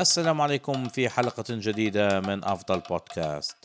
[0.00, 3.56] السلام عليكم في حلقة جديدة من أفضل بودكاست.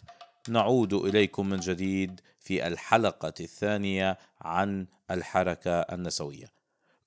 [0.50, 6.52] نعود إليكم من جديد في الحلقة الثانية عن الحركة النسوية.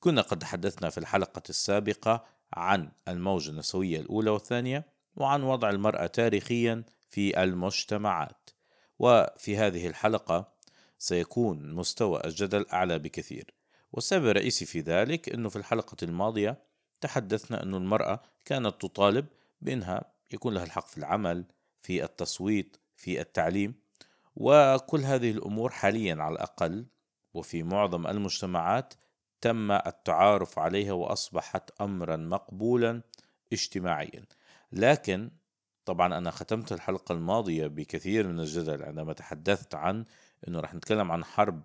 [0.00, 4.84] كنا قد تحدثنا في الحلقة السابقة عن الموجة النسوية الأولى والثانية
[5.16, 8.50] وعن وضع المرأة تاريخيا في المجتمعات.
[8.98, 10.52] وفي هذه الحلقة
[10.98, 13.54] سيكون مستوى الجدل أعلى بكثير.
[13.92, 16.71] والسبب الرئيسي في ذلك أنه في الحلقة الماضية
[17.02, 19.26] تحدثنا أن المرأة كانت تطالب
[19.60, 21.44] بأنها يكون لها الحق في العمل
[21.82, 23.74] في التصويت في التعليم
[24.36, 26.86] وكل هذه الأمور حاليا على الأقل
[27.34, 28.94] وفي معظم المجتمعات
[29.40, 33.02] تم التعارف عليها وأصبحت أمرا مقبولا
[33.52, 34.24] اجتماعيا.
[34.72, 35.30] لكن
[35.84, 40.04] طبعا أنا ختمت الحلقة الماضية بكثير من الجدل عندما تحدثت عن
[40.48, 41.62] أنه رح نتكلم عن حرب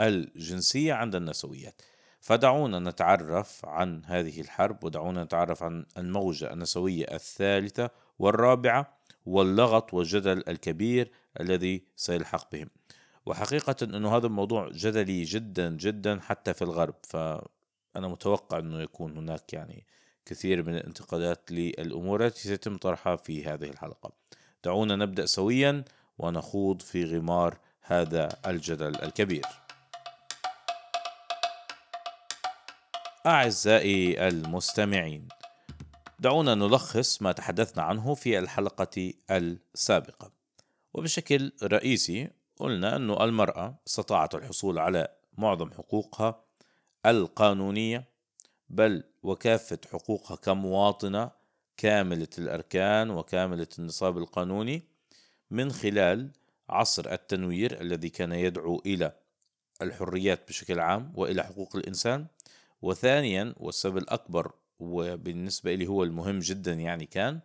[0.00, 1.82] الجنسية عند النسويات.
[2.20, 11.10] فدعونا نتعرف عن هذه الحرب ودعونا نتعرف عن الموجة النسوية الثالثة والرابعة واللغط والجدل الكبير
[11.40, 12.70] الذي سيلحق بهم.
[13.26, 16.94] وحقيقة أنه هذا الموضوع جدلي جدا جدا حتى في الغرب.
[17.02, 19.86] فأنا متوقع أنه يكون هناك يعني
[20.26, 24.12] كثير من الانتقادات للأمور التي سيتم طرحها في هذه الحلقة.
[24.64, 25.84] دعونا نبدأ سويا
[26.18, 29.65] ونخوض في غمار هذا الجدل الكبير.
[33.26, 35.28] أعزائي المستمعين
[36.18, 40.32] دعونا نلخص ما تحدثنا عنه في الحلقة السابقة.
[40.94, 46.44] وبشكل رئيسي قلنا أن المرأة استطاعت الحصول على معظم حقوقها
[47.06, 48.04] القانونية
[48.68, 51.30] بل وكافة حقوقها كمواطنة
[51.76, 54.82] كاملة الأركان وكاملة النصاب القانوني
[55.50, 56.30] من خلال
[56.68, 59.12] عصر التنوير الذي كان يدعو إلى
[59.82, 62.26] الحريات بشكل عام وإلى حقوق الإنسان.
[62.86, 67.40] وثانيا والسبب الأكبر وبالنسبة لي هو المهم جدا يعني كان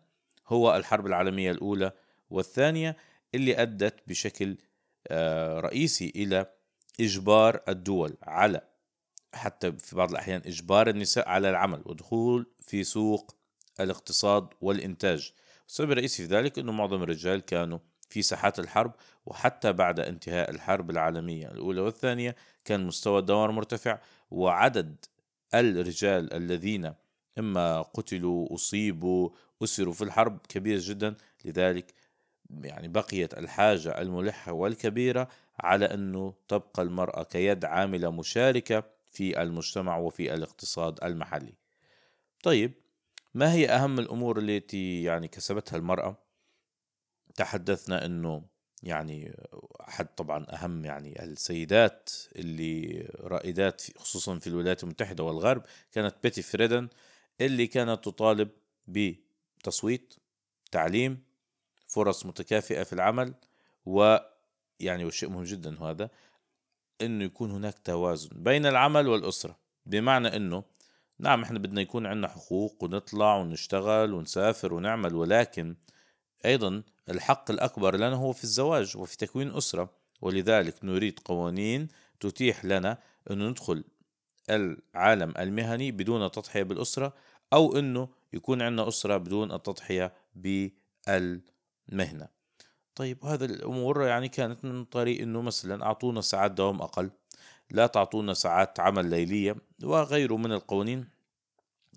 [0.48, 1.92] هو الحرب العالمية الأولى
[2.30, 2.98] والثانية
[3.36, 4.58] اللي أدت بشكل
[5.08, 6.46] آه، رئيسي إلى
[7.00, 8.62] إجبار الدول على
[9.34, 13.36] حتى في بعض الأحيان إجبار النساء على العمل ودخول في سوق
[13.80, 15.32] الاقتصاد والإنتاج.
[15.68, 17.80] السبب الرئيسي في ذلك أنه معظم الرجال كانوا
[18.10, 18.94] في ساحات الحرب
[19.26, 22.36] وحتى بعد انتهاء الحرب العالمية الأولى والثانية
[22.66, 24.00] كان مستوى الدوار مرتفع
[24.32, 25.06] وعدد
[25.54, 26.94] الرجال الذين
[27.40, 29.30] إما قتلوا أصيبوا
[29.64, 31.16] أسروا في الحرب كبير جدا.
[31.46, 31.94] لذلك
[32.64, 35.28] يعني بقيت الحاجة الملحة والكبيرة
[35.60, 41.54] على أنه تبقى المرأة كيد عاملة مشاركة في المجتمع وفي الاقتصاد المحلي.
[42.44, 42.74] طيب
[43.34, 46.18] ما هي أهم الأمور التي يعني كسبتها المرأة؟
[47.36, 48.44] تحدثنا أنه
[48.84, 49.36] يعني
[49.88, 56.88] أحد طبعا أهم يعني السيدات اللي رائدات خصوصا في الولايات المتحدة والغرب كانت بيتي فريدن
[57.42, 58.50] اللي كانت تطالب
[58.88, 60.14] بتصويت
[60.72, 61.24] تعليم
[61.88, 63.34] فرص متكافئة في العمل
[63.86, 66.10] ويعني والشيء مهم جدا هذا
[67.02, 69.58] إنه يكون هناك توازن بين العمل والأسرة.
[69.86, 70.64] بمعنى إنه
[71.20, 75.76] نعم إحنا بدنا يكون عندنا حقوق ونطلع ونشتغل ونسافر ونعمل ولكن
[76.46, 79.90] أيضا الحق الأكبر لنا هو في الزواج وفي تكوين أسرة
[80.22, 81.88] ولذلك نريد قوانين
[82.20, 82.98] تتيح لنا
[83.32, 83.84] أن ندخل
[84.50, 87.14] العالم المهني بدون تضحية بالأسرة
[87.54, 92.28] أو أنه يكون عندنا أسرة بدون التضحية بالمهنة.
[92.96, 97.12] طيب هذا الأمور يعني كانت من طريق أنه مثلا أعطونا ساعات دوام أقل
[97.72, 101.08] لا تعطونا ساعات عمل ليلية وغيره من القوانين.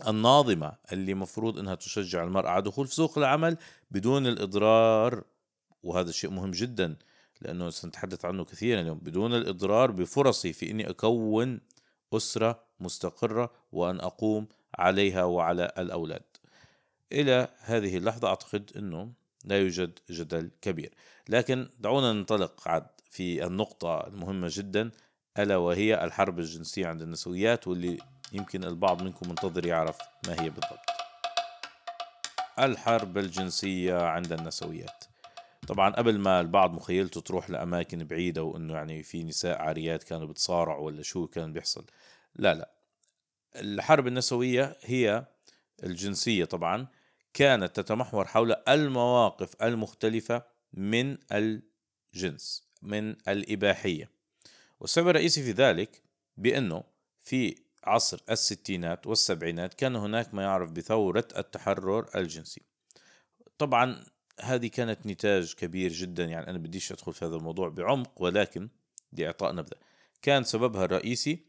[0.09, 3.56] الناظمة اللي مفروض إنها تشجع المرأة على دخول في سوق العمل
[3.91, 5.25] بدون الإضرار
[5.82, 6.97] وهذا شيء مهم جدا
[7.41, 11.60] لأنه سنتحدث عنه كثيرا اليوم بدون الإضرار بفرصي في إني أكون
[12.12, 14.47] أسرة مستقرة وأن أقوم
[14.78, 16.22] عليها وعلى الأولاد.
[17.12, 19.12] إلى هذه اللحظة أعتقد إنه
[19.44, 20.94] لا يوجد جدل كبير،
[21.28, 24.91] لكن دعونا ننطلق عاد في النقطة المهمة جدا
[25.38, 27.99] ألا وهي الحرب الجنسية عند النسويات واللي
[28.34, 30.81] يمكن البعض منكم منتظر يعرف ما هي بالضبط.
[32.58, 35.04] الحرب الجنسية عند النسويات.
[35.69, 40.86] طبعا قبل ما البعض مخيلته تروح لأماكن بعيدة وإنه يعني في نساء عاريات كانوا بتصارعوا
[40.86, 41.84] ولا شو كان بيحصل.
[42.36, 42.70] لا لا.
[43.56, 45.25] الحرب النسوية هي
[45.84, 46.87] الجنسية طبعا
[47.34, 50.42] كانت تتمحور حول المواقف المختلفة
[50.72, 54.10] من الجنس من الإباحية.
[54.80, 56.02] والسبب الرئيسي في ذلك
[56.37, 56.82] بأنه
[57.22, 62.62] في عصر الستينات والسبعينات كان هناك ما يعرف بثورة التحرر الجنسي.
[63.58, 64.04] طبعا
[64.40, 68.69] هذه كانت نتاج كبير جدا يعني أنا بديش أدخل في هذا الموضوع بعمق ولكن
[69.12, 69.76] لإعطاء نبذة.
[70.22, 71.44] كان سببها الرئيسي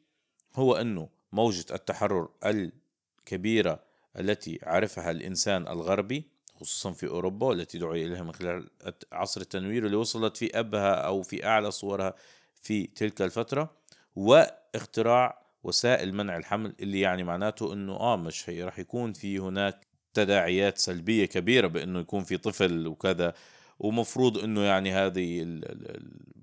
[0.56, 3.84] هو أنه موجة التحرر الكبيرة
[4.20, 8.70] التي عرفها الإنسان الغربي خصوصا في أوروبا والتي دعي إليها من خلال
[9.12, 12.14] عصر التنوير اللي وصلت في أبها أو في أعلى صورها
[12.62, 13.78] في تلك الفترة
[14.16, 19.88] واختراع وسائل منع الحمل اللي يعني معناته إنه آه مش هي راح يكون في هناك
[20.14, 23.34] تداعيات سلبية كبيرة بإنه يكون في طفل وكذا
[23.80, 25.60] ومفروض إنه يعني هذه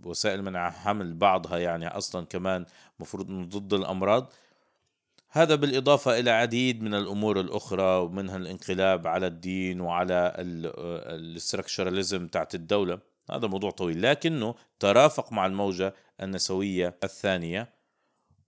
[0.04, 2.64] وسائل منع الحمل بعضها يعني أصلا كمان
[3.00, 4.32] مفروض إنه ضد الأمراض.
[5.30, 12.54] هذا بالإضافة إلى عديد من الأمور الأخرى ومنها الانقلاب على الدين وعلى ال structuralism تاعت
[12.54, 12.98] الدولة.
[13.30, 17.81] هذا موضوع طويل لكنه ترافق مع الموجة النسوية الثانية.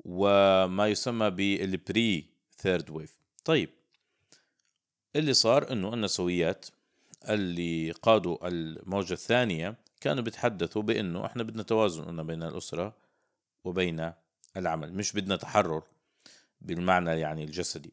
[0.04, 2.26] وما يسمى بال pre
[2.58, 3.14] third wave
[3.44, 3.70] طيب
[5.16, 6.66] اللي صار إنه النسويات
[7.28, 12.94] اللي قادوا الموجة الثانية كانوا بيتحدثوا بإنه إحنا بدنا توازن بين الأسرة
[13.64, 14.12] وبين
[14.56, 15.82] العمل مش بدنا تحرر
[16.60, 17.92] بالمعنى يعني الجسدي.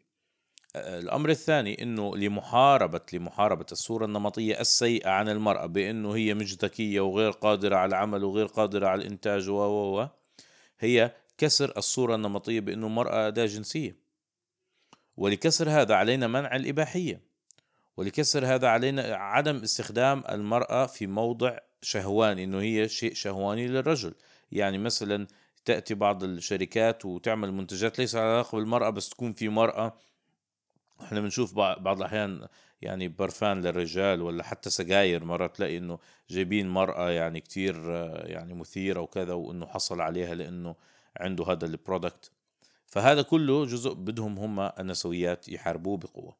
[0.75, 7.31] الأمر الثاني إنه لمحاربة لمحاربة الصورة النمطية السيئة عن المرأة بإنه هي مش ذكية وغير
[7.31, 10.07] قادرة على العمل وغير قادرة على الإنتاج و و
[10.80, 11.12] هي
[11.42, 13.96] كسر الصورة النمطية بأنه المراه اداه جنسية.
[15.18, 17.22] ولكسر هذا علينا منع الإباحية.
[17.98, 24.14] ولكسر هذا علينا عدم استخدام المرأة في موضع شهواني إنه هي شيء شهواني للرجل.
[24.52, 25.28] يعني مثلا
[25.66, 29.98] تأتي بعض الشركات وتعمل منتجات ليس على علاقة بالمرأة بس تكون في مرأة.
[31.02, 32.48] إحنا بنشوف بعض الأحيان
[32.82, 36.00] يعني برفان للرجال ولا حتى سجاير مرات تلاقي إنه
[36.30, 37.90] جايبين مرأة يعني كتير
[38.26, 40.76] يعني مثيرة وكذا وإنه حصل عليها لإنه
[41.18, 42.31] عنده هذا البرودكت
[42.88, 46.36] فهذا كله جزء بدهم هم النسويات يحاربوه بقوة.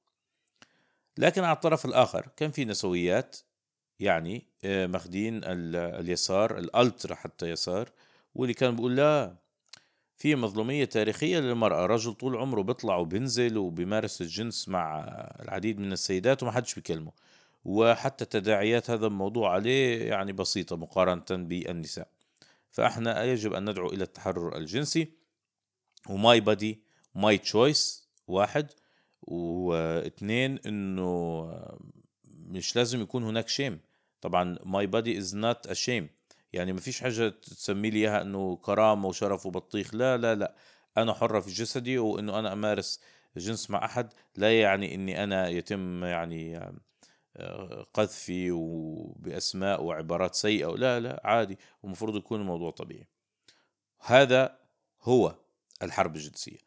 [1.18, 3.38] لكن على الطرف الآخر كان في نسويات
[4.00, 7.90] يعني آه، ماخدين اليسار الألترا حتى يسار
[8.36, 9.36] واللي كان بيقول لا
[10.18, 15.00] في مظلومية تاريخية للمرأة رجل طول عمره بيطلع وبينزل وبيمارس الجنس مع
[15.42, 17.12] العديد من السيدات وما حدش بيكلمه.
[17.66, 22.08] وحتى تداعيات هذا الموضوع عليه يعني بسيطة مقارنة بالنساء.
[22.72, 25.12] فإحنا يجب أن ندعو إلى التحرر الجنسي.
[26.10, 26.84] و my body
[27.16, 28.72] my choice واحد.
[29.22, 31.48] واثنين إنه
[32.26, 33.80] مش لازم يكون هناك shame
[34.22, 36.10] طبعا my body is not a shame
[36.54, 39.96] يعني ما فيش حاجة تسمي لي إياها إنه كرامة وشرف وبطيخ.
[39.96, 40.56] لا لا لا.
[40.98, 43.02] أنا حرة في جسدي وإنه أنا أمارس
[43.38, 44.14] جنس مع أحد.
[44.36, 46.74] لا يعني إني أنا يتم يعني آه،
[47.94, 53.08] قذفي وبأسماء وعبارات سيئة لا لا عادي ومفروض يكون الموضوع طبيعي.
[54.00, 54.58] هذا
[55.02, 55.36] هو
[55.84, 56.58] الحرب الجنسية.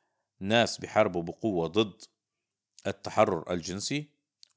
[0.41, 2.03] ناس بيحاربوا بقوة ضد
[2.87, 4.09] التحرر الجنسي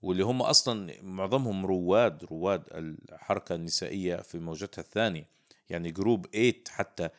[0.02, 5.28] واللي هم أصلا معظمهم رواد رواد الحركة النسائية في موجتها الثانية
[5.70, 7.10] يعني جروب 8 حتى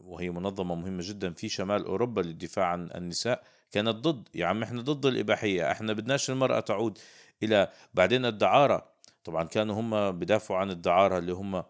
[0.00, 4.28] وهي منظمة مهمة جدا في شمال أوروبا للدفاع عن النساء كانت ضد.
[4.34, 6.98] يا عم إحنا ضد الإباحية إحنا بدناش المرأة تعود.
[7.42, 8.92] إلى بعدين الدعارة.
[9.24, 11.64] طبعا كانوا هم بدافعوا عن الدعارة اللي هم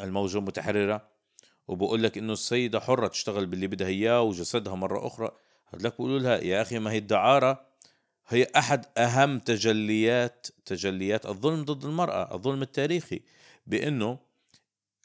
[0.00, 1.08] الموجة المتحرره
[1.68, 5.30] وبقول لك إنه السيدة حرة تشتغل باللي بدها إياه وجسدها مرة أخرى.
[5.68, 7.66] هدلك بقولوا لها يا أخي ما هي الدعارة
[8.28, 13.20] هي أحد أهم تجليات تجليات الظلم ضد المرأة، الظلم التاريخي
[13.66, 14.18] بإنه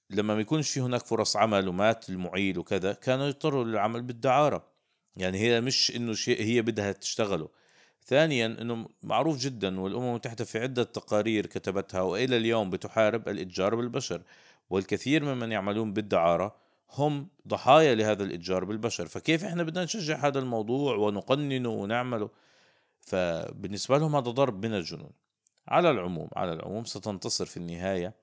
[0.09, 4.67] لما ما يكونش في هناك فرص عمل ومات المعيل وكذا كانوا يضطروا للعمل بالدعارة.
[5.15, 7.49] يعني هي مش إنه شيء هي بدها تشتغله.
[8.05, 14.21] ثانيا إنه معروف جدا والأمم المتحدة في عدة تقارير كتبتها وإلى اليوم بتحارب الإتجار بالبشر
[14.69, 16.55] والكثير ممن يعملون بالدعارة
[16.91, 19.07] هم ضحايا لهذا الإتجار بالبشر.
[19.07, 22.29] فكيف إحنا بدنا نشجع هذا الموضوع ونقننه ونعمله؟
[23.01, 25.11] فبالنسبة لهم هذا ضرب من الجنون.
[25.67, 28.13] على العموم على العموم ستنتصر في النهاية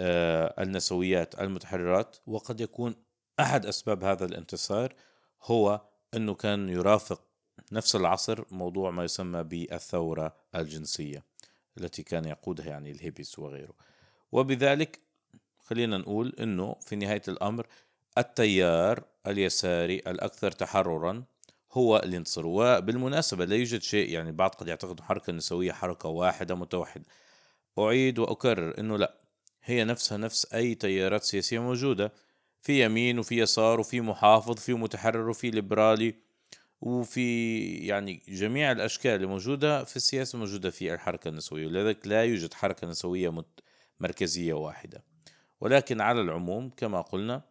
[0.00, 2.94] آه، النسويات المتحررات وقد يكون
[3.40, 4.94] أحد أسباب هذا الانتصار
[5.42, 5.80] هو
[6.14, 7.20] أنه كان يرافق
[7.72, 11.24] نفس العصر موضوع ما يسمى بالثورة الجنسية
[11.78, 13.74] التي كان يقودها يعني الهيبيس وغيره.
[14.32, 15.00] وبذلك
[15.58, 17.66] خلينا نقول أنه في نهاية الأمر
[18.18, 21.24] التيار اليساري الأكثر تحررا
[21.72, 26.54] هو اللي ينتصر وبالمناسبة لا يوجد شيء يعني البعض قد يعتقد الحركة النسوية حركة واحدة
[26.54, 27.04] متوحدة.
[27.78, 29.14] أعيد وأكرر أنه لا
[29.64, 32.12] هي نفسها نفس أي تيارات سياسية موجودة
[32.62, 36.14] في يمين وفي يسار وفي محافظ في متحرر وفي ليبرالي.
[36.82, 42.54] وفي يعني جميع الأشكال اللي موجودة في السياسة موجودة في الحركة النسوية ولذلك لا يوجد
[42.54, 43.44] حركة نسوية
[44.00, 45.04] مركزية واحدة
[45.60, 47.42] ولكن على العموم كما قلنا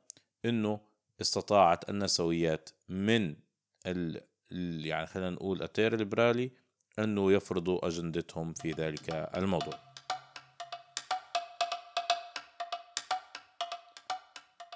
[0.45, 0.79] أنه
[1.21, 3.35] استطاعت النسويات من
[3.85, 4.21] ال
[4.85, 6.51] يعني خلينا نقول التيار الليبرالي
[7.00, 9.73] أنه يفرضوا أجندتهم في ذلك الموضوع.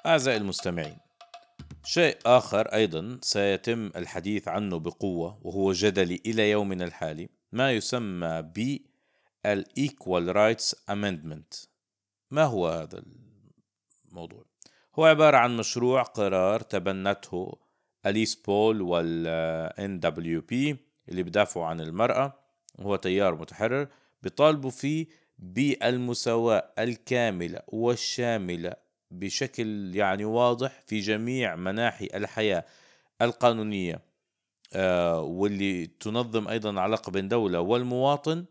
[0.06, 1.05] أعزائي المستمعين
[1.86, 8.78] شيء آخر أيضا سيتم الحديث عنه بقوة وهو جدلي إلى يومنا الحالي ما يسمى ب
[9.80, 11.68] Equal Rights Amendment
[12.32, 13.04] ما هو هذا
[14.10, 14.46] الموضوع؟
[14.96, 17.58] هو عبارة عن مشروع قرار تبنته
[18.06, 20.78] أليس بول وال NWP
[21.10, 22.40] اللي بدافعوا عن المرأة
[22.76, 23.88] وهو تيار متحرر
[24.24, 25.08] بيطالبوا فيه
[25.40, 32.66] بالمساواة الكاملة والشاملة بشكل يعني واضح في جميع مناحي الحياة
[33.22, 34.02] القانونية.
[34.74, 38.46] آه، واللي تنظم أيضا علاقة بين دولة والمواطن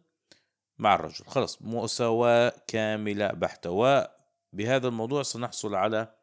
[0.79, 1.25] مع الرجل.
[1.25, 3.71] خلص مساواة كاملة بحتة.
[3.71, 6.15] وبهذا الموضوع سنحصل على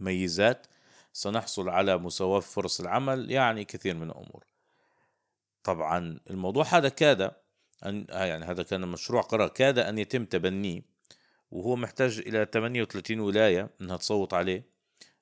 [0.00, 0.66] ميزات
[1.12, 4.44] سنحصل على مساواة فرص العمل يعني كثير من الأمور.
[5.64, 7.32] طبعا الموضوع هذا كاد
[7.86, 10.82] أن يعني هذا كان مشروع قرار كاد أن يتم تبنيه.
[11.50, 14.64] وهو محتاج إلى 38 ولاية إنها تصوت عليه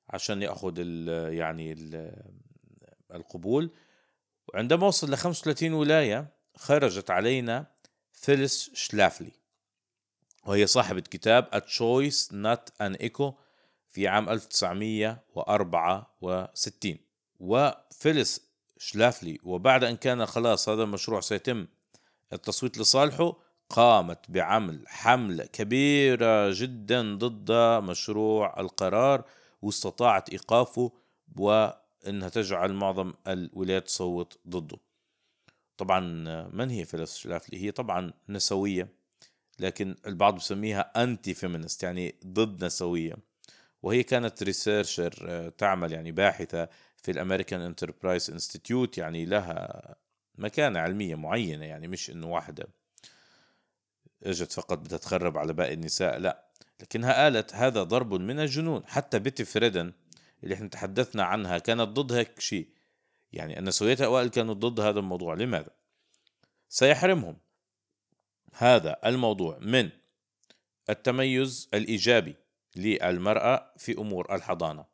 [0.09, 2.13] عشان يأخذ ال يعني ال
[3.13, 3.71] القبول.
[4.47, 7.65] وعندما وصل ل 35 ولاية خرجت علينا
[8.13, 9.31] فيليس شلافلي
[10.45, 13.33] وهي صاحبة كتاب A Choice Not an Echo
[13.89, 16.97] في عام 1964
[17.39, 21.67] وفيليس شلافلي وبعد أن كان خلاص هذا المشروع سيتم
[22.33, 23.37] التصويت لصالحه
[23.69, 27.51] قامت بعمل حملة كبيرة جدا ضد
[27.83, 29.23] مشروع القرار
[29.61, 30.91] واستطاعت إيقافه
[31.37, 34.77] وأنها تجعل معظم الولايات تصوت ضده.
[35.77, 35.99] طبعا
[36.53, 38.87] من هي فيليس شلافلي هي طبعا نسوية
[39.59, 43.15] لكن البعض بسميها anti feminist يعني ضد نسوية.
[43.83, 49.95] وهي كانت researcher آه، تعمل يعني باحثة في ال American Enterprise Institute يعني لها
[50.37, 52.67] مكانة علمية معينة يعني مش إنه واحدة.
[54.23, 56.45] اجت فقط بدها تخرب على باقي النساء لا.
[56.79, 58.83] لكنها قالت هذا ضرب من الجنون.
[58.85, 59.93] حتى بيتي فريدن
[60.43, 62.69] اللي إحنا تحدثنا عنها كانت ضد هيك شيء.
[63.33, 65.33] يعني النسويات الأوائل كانوا ضد هذا الموضوع.
[65.33, 65.69] لماذا؟
[66.69, 67.37] سيحرمهم.
[68.53, 69.89] هذا الموضوع من
[70.89, 72.35] التميز الإيجابي
[72.75, 74.85] للمرأة في أمور الحضانة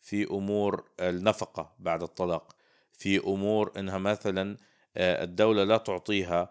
[0.00, 2.56] في أمور النفقة بعد الطلاق
[2.92, 4.56] في أمور أنها مثلا
[4.96, 6.50] آه، الدولة لا تعطيها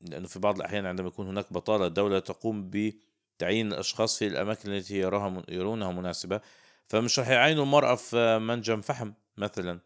[0.00, 4.98] لأنه في بعض الأحيان عندما يكون هناك بطالة الدولة تقوم بتعيين الأشخاص في الأماكن التي
[4.98, 6.40] يراها يرونها مناسبة
[6.88, 9.80] فمش رح يعينوا المرأة في منجم فحم مثلا.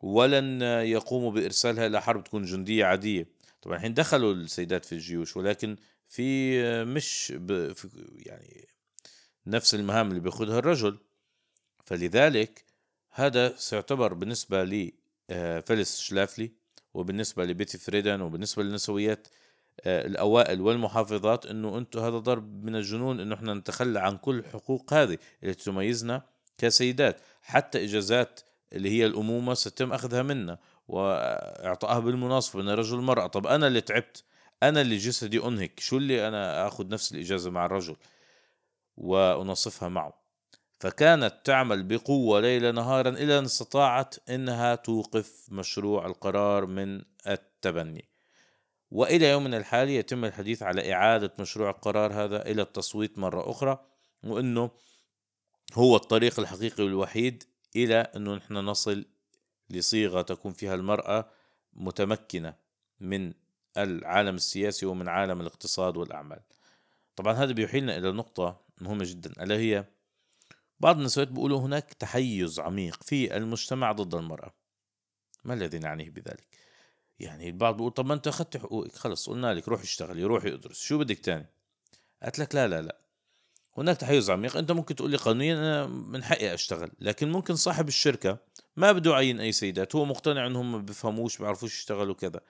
[0.00, 3.28] ولن يقوموا بإرسالها إلى حرب تكون جندية عادية.
[3.62, 5.76] طبعا الحين دخلوا السيدات في الجيوش ولكن
[6.08, 7.26] في مش
[7.74, 7.88] في
[8.26, 8.68] يعني
[9.46, 10.98] نفس المهام اللي بياخذها الرجل.
[11.84, 12.64] فلذلك
[13.10, 14.94] هذا سيعتبر بالنسبة لي
[15.30, 16.52] آه، شلافلي
[16.96, 19.28] وبالنسبة لبيتي فريدن وبالنسبة للنسويات
[19.80, 24.92] آه، الأوائل والمحافظات إنه أنتم هذا ضرب من الجنون إنه إحنا نتخلى عن كل الحقوق
[24.92, 26.22] هذه اللي تميزنا
[26.58, 27.20] كسيدات.
[27.42, 28.40] حتى إجازات
[28.72, 34.24] اللي هي الأمومة ستم أخذها منا وإعطائها بالمناصفة من الرجل والمرأة طب أنا اللي تعبت
[34.62, 37.96] أنا اللي جسدي أنهك شو اللي أنا أخذ نفس الإجازة مع الرجل؟
[38.96, 40.25] وأنصفها معه.
[40.78, 48.08] فكانت تعمل بقوة ليل نهارا إلى أن استطاعت أنها توقف مشروع القرار من التبني.
[48.90, 53.84] وإلى يومنا الحالي يتم الحديث على إعادة مشروع القرار هذا إلى التصويت مرة أخرى
[54.24, 54.70] وأنه
[55.74, 57.44] هو الطريق الحقيقي الوحيد
[57.76, 59.04] إلى أنه نحن نصل
[59.70, 61.30] لصيغة تكون فيها المرأة
[61.72, 62.54] متمكنة
[63.00, 63.32] من
[63.76, 66.40] العالم السياسي ومن عالم الاقتصاد والأعمال.
[67.16, 69.84] طبعا هذا بيحيلنا إلى نقطة مهمة جدا ألا هي
[70.80, 74.54] بعض النسويات بيقولوا هناك تحيز عميق في المجتمع ضد المرأة.
[75.44, 76.46] ما الذي نعنيه بذلك؟
[77.18, 80.80] يعني البعض بيقول طب ما أنت أخذت حقوقك خلص قلنا لك روح اشتغلي روحي ادرس
[80.80, 81.46] شو بدك تاني؟
[82.22, 82.96] قالت لك لا لا لا.
[83.76, 84.56] هناك تحيز عميق.
[84.56, 88.38] أنت ممكن تقول لي قانونيا أنا من حقي أشتغل لكن ممكن صاحب الشركة
[88.76, 92.40] ما بده يعين أي سيدات هو مقتنع انهم ما بفهموش بيعرفوش يشتغلوا كذا.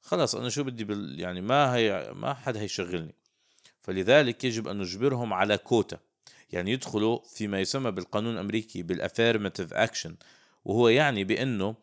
[0.00, 3.14] خلاص أنا شو بدي بال يعني ما هي ما حد هيشغلني.
[3.80, 5.98] فلذلك يجب أن نجبرهم على كوتا.
[6.52, 10.16] يعني يدخلوا فيما يسمى بالقانون الأمريكي بال affirmative action
[10.64, 11.74] وهو يعني بأنه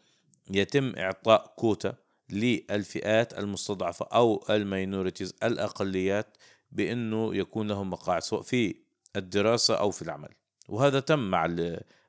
[0.52, 1.96] يتم إعطاء كوتا
[2.30, 6.38] للفئات المستضعفة أو ال minorities الأقليات
[6.72, 8.76] بأنه يكون لهم مقاعد سواء في
[9.16, 10.30] الدراسة أو في العمل.
[10.70, 11.48] وهذا تم مع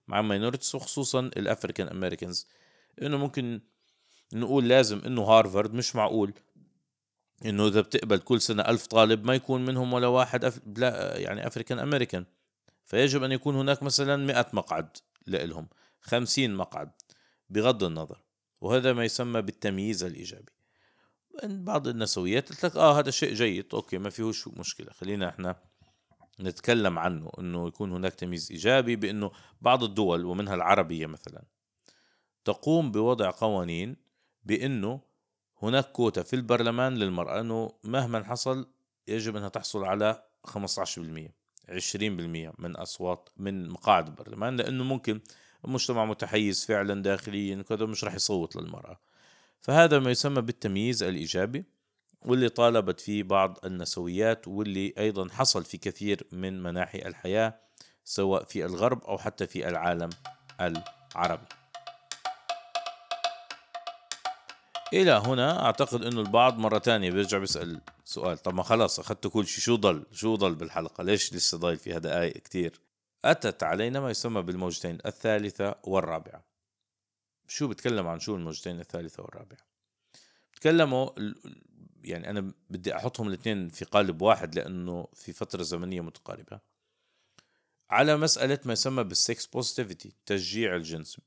[0.08, 2.46] مع ال minorities وخصوصا ال African Americans.
[3.02, 3.60] إنه ممكن
[4.32, 6.32] نقول لازم إنه هارفارد مش معقول
[7.44, 10.60] إنه إذا بتقبل كل سنة ألف طالب ما يكون منهم ولا واحد أف...
[10.76, 12.24] لا يعني African American.
[12.90, 15.68] فيجب أن يكون هناك مثلا 100 مقعد لهم
[16.00, 16.90] 50 مقعد
[17.50, 18.22] بغض النظر.
[18.60, 20.52] وهذا ما يسمى بالتمييز الإيجابي.
[21.44, 24.92] بعض النسويات قلت لك آه هذا شيء جيد أوكي ما فيهوش مشكلة.
[24.92, 25.56] خلينا إحنا
[26.40, 29.30] نتكلم عنه إنه يكون هناك تمييز إيجابي بإنه
[29.60, 31.42] بعض الدول ومنها العربية مثلا
[32.44, 33.96] تقوم بوضع قوانين
[34.44, 35.00] بإنه
[35.62, 38.72] هناك كوتا في البرلمان للمرأة إنه مهما حصل
[39.08, 41.39] يجب أنها تحصل على 15%
[41.70, 45.20] 20% من أصوات من مقاعد البرلمان لأنه ممكن
[45.64, 49.00] المجتمع متحيز فعلا داخليا كذا مش راح يصوت للمرأة
[49.60, 51.64] فهذا ما يسمى بالتمييز الإيجابي
[52.22, 57.60] واللي طالبت فيه بعض النسويات واللي أيضا حصل في كثير من مناحي الحياة
[58.04, 60.10] سواء في الغرب أو حتى في العالم
[60.60, 61.59] العربي.
[64.92, 68.38] إلى هنا أعتقد إنه البعض مرة تانية بيرجع بيسأل سؤال.
[68.38, 69.64] طب ما خلاص أخذت كل شيء.
[69.64, 72.80] شو ضل؟ شو ضل بالحلقة؟ ليش لسه ضايل فيها دقائق كتير؟
[73.24, 76.44] أتت علينا ما يسمى بالموجتين الثالثة والرابعة.
[77.48, 79.58] شو بتكلم عن شو الموجتين الثالثة والرابعة؟
[80.52, 81.10] تكلموا
[82.04, 86.60] يعني أنا بدي أحطهم الاثنين في قالب واحد لأنه في فترة زمنية متقاربة.
[87.90, 91.20] على مسألة ما يسمى بال sex positivity تشجيع الجنس.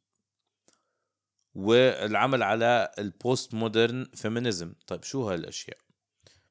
[1.56, 4.74] والعمل على ال postmodern feminism.
[4.88, 5.78] طيب شو هالأشياء؟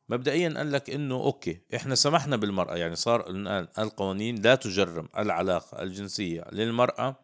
[0.08, 5.82] مبدئيا قال لك إنه okay إحنا سمحنا بالمرأة يعني صار الان القوانين لا تجرم العلاقة
[5.82, 7.16] الجنسية للمرأة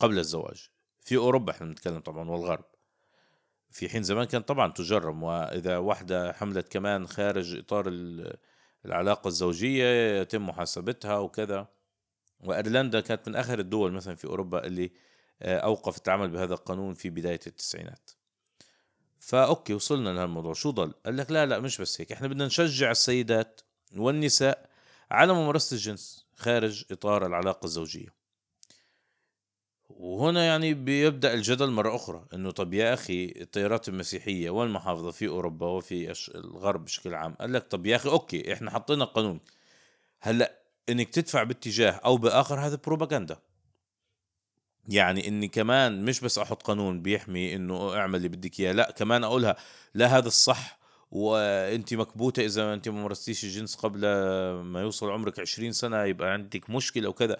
[0.00, 0.68] قبل الزواج.
[1.00, 2.64] في أوروبا إحنا بنتكلم طبعا والغرب.
[3.70, 7.84] في حين زمان كان طبعا تجرم وإذا واحدة حملت كمان خارج إطار
[8.84, 11.68] العلاقة الزوجية يتم محاسبتها وكذا.
[12.40, 14.92] وأيرلندا كانت من آخر الدول مثلا في أوروبا اللي
[15.42, 18.10] آه، اوقفت العمل بهذا القانون في بداية التسعينات.
[19.18, 20.52] فأوكي وصلنا لهالموضوع.
[20.52, 22.12] شو ضل؟ قال لك لا لا مش بس هيك.
[22.12, 23.60] إحنا بدنا نشجع السيدات
[23.96, 24.70] والنساء
[25.10, 28.20] على ممارسة الجنس خارج إطار العلاقة الزوجية.
[29.88, 35.66] وهنا يعني بيبدأ الجدل مرة أخرى إنه طب يا أخي التيارات المسيحية والمحافظة في أوروبا
[35.66, 37.34] وفي الغرب بشكل عام.
[37.34, 39.40] قال لك طب يا أخي أوكي إحنا حطينا قانون.
[40.20, 43.38] هلأ إنك تدفع باتجاه أو بآخر هذا بروباغندا.
[44.90, 49.24] يعني إني كمان مش بس أحط قانون بيحمي إنه أعمل اللي بدك إياه لأ كمان
[49.24, 49.56] أقولها
[49.94, 50.78] لا هذا الصح
[51.10, 54.00] وأنت مكبوتة إذا أنت ما مارستيش الجنس قبل
[54.60, 57.36] ما يوصل عمرك 20 سنة يبقى عندك مشكلة وكذا.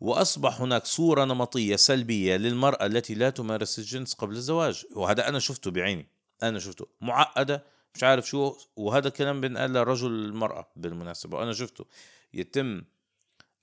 [0.00, 5.70] وأصبح هناك صورة نمطية سلبية للمرأة التي لا تمارس الجنس قبل الزواج وهذا أنا شفته
[5.70, 6.06] بعيني
[6.42, 11.84] أنا شفته معقدة مش عارف شو وهذا الكلام بنقال لرجل المرأة بالمناسبة وأنا شفته.
[12.34, 12.82] يتم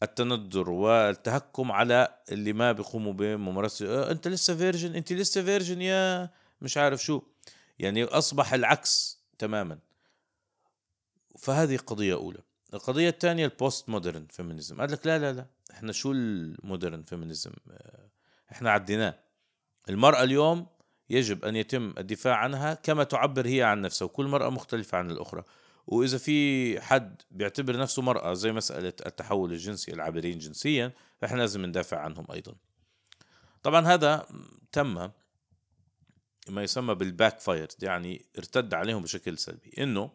[0.03, 3.88] التندر والتهكم على اللي ما بيقوموا بممارسة.
[3.88, 6.29] آه، أنت لسه virgin أنت لسه virgin يا
[6.62, 7.21] مش عارف شو.
[7.79, 9.79] يعني أصبح العكس تماما.
[11.39, 12.39] فهذه قضية أولى.
[12.73, 17.51] القضية الثانية ال postmodern feminism قال لك لا لا لا إحنا شو ال modern feminism
[17.71, 18.10] آه،
[18.51, 19.19] إحنا عديناه.
[19.89, 20.67] المرأة اليوم
[21.10, 25.43] يجب أن يتم الدفاع عنها كما تعبر هي عن نفسها وكل مرأة مختلفة عن الأخرى.
[25.88, 32.00] وإذا في حد بيعتبر نفسه مرأة زي مسألة التحول الجنسي العابرين جنسيا فاحنا لازم ندافع
[32.00, 32.56] عنهم أيضا.
[33.63, 34.28] طبعا هذا
[34.71, 35.12] تم
[36.50, 39.71] ما يسمى بال backfire يعني ارتد عليهم بشكل سلبي.
[39.80, 40.12] إنه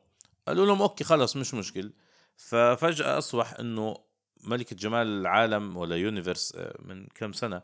[0.49, 1.93] قالوا لهم okay خلص مش مشكل.
[2.37, 3.97] ففجأة أصبح إنه
[4.45, 7.63] ملكة جمال العالم ولا Universe آه، من كم سنة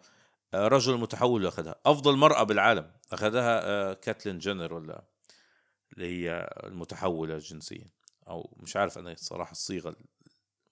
[0.54, 1.74] آه، رجل متحول أخذها.
[1.86, 5.04] أفضل مرأة بالعالم أخذها آه، كاتلين جينر ولا
[5.92, 7.95] اللي هي المتحولة جنسيا.
[8.28, 9.96] أو مش عارف أنا الصراحة الصيغة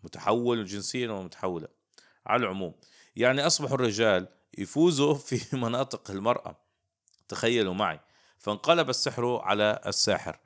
[0.05, 1.69] متحول جنسيا ومتحولة
[2.27, 2.75] على العموم.
[3.17, 6.57] يعني أصبحوا الرجال يفوزوا في مناطق المرأة
[7.29, 8.01] تخيلوا معي.
[8.39, 10.39] فانقلب السحر على الساحر.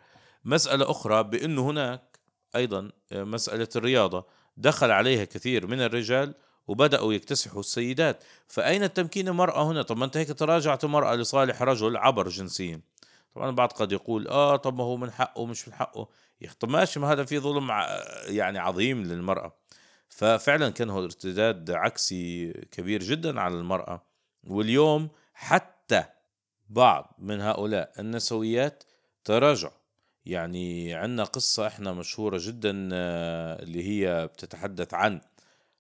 [0.45, 2.19] مسألة أخرى بأنه هناك
[2.57, 4.27] أيضا مسألة الرياضة.
[4.57, 6.35] دخل عليها كثير من الرجال
[6.69, 8.25] وبدأوا يكتسحوا السيدات.
[8.49, 12.81] فأين التمكين المرأة هنا؟ طب ما أنت هيك تراجعت المرأة لصالح رجل عبر جنسيا.
[13.35, 16.09] طبعا البعض قد يقول آه طب ما هو من حقه مش من حقه.
[16.61, 17.71] طب ماشي ما هذا في ظلم
[18.27, 19.53] يعني عظيم للمرأة.
[20.09, 24.03] ففعلا كان هو ارتداد عكسي كبير جدا على المرأة.
[24.47, 26.05] واليوم حتى
[26.69, 28.85] بعض من هؤلاء النسويات
[29.25, 29.73] تراجعوا.
[30.27, 35.21] يعني عندنا قصة إحنا مشهورة جدا آه، اللي هي بتتحدث عن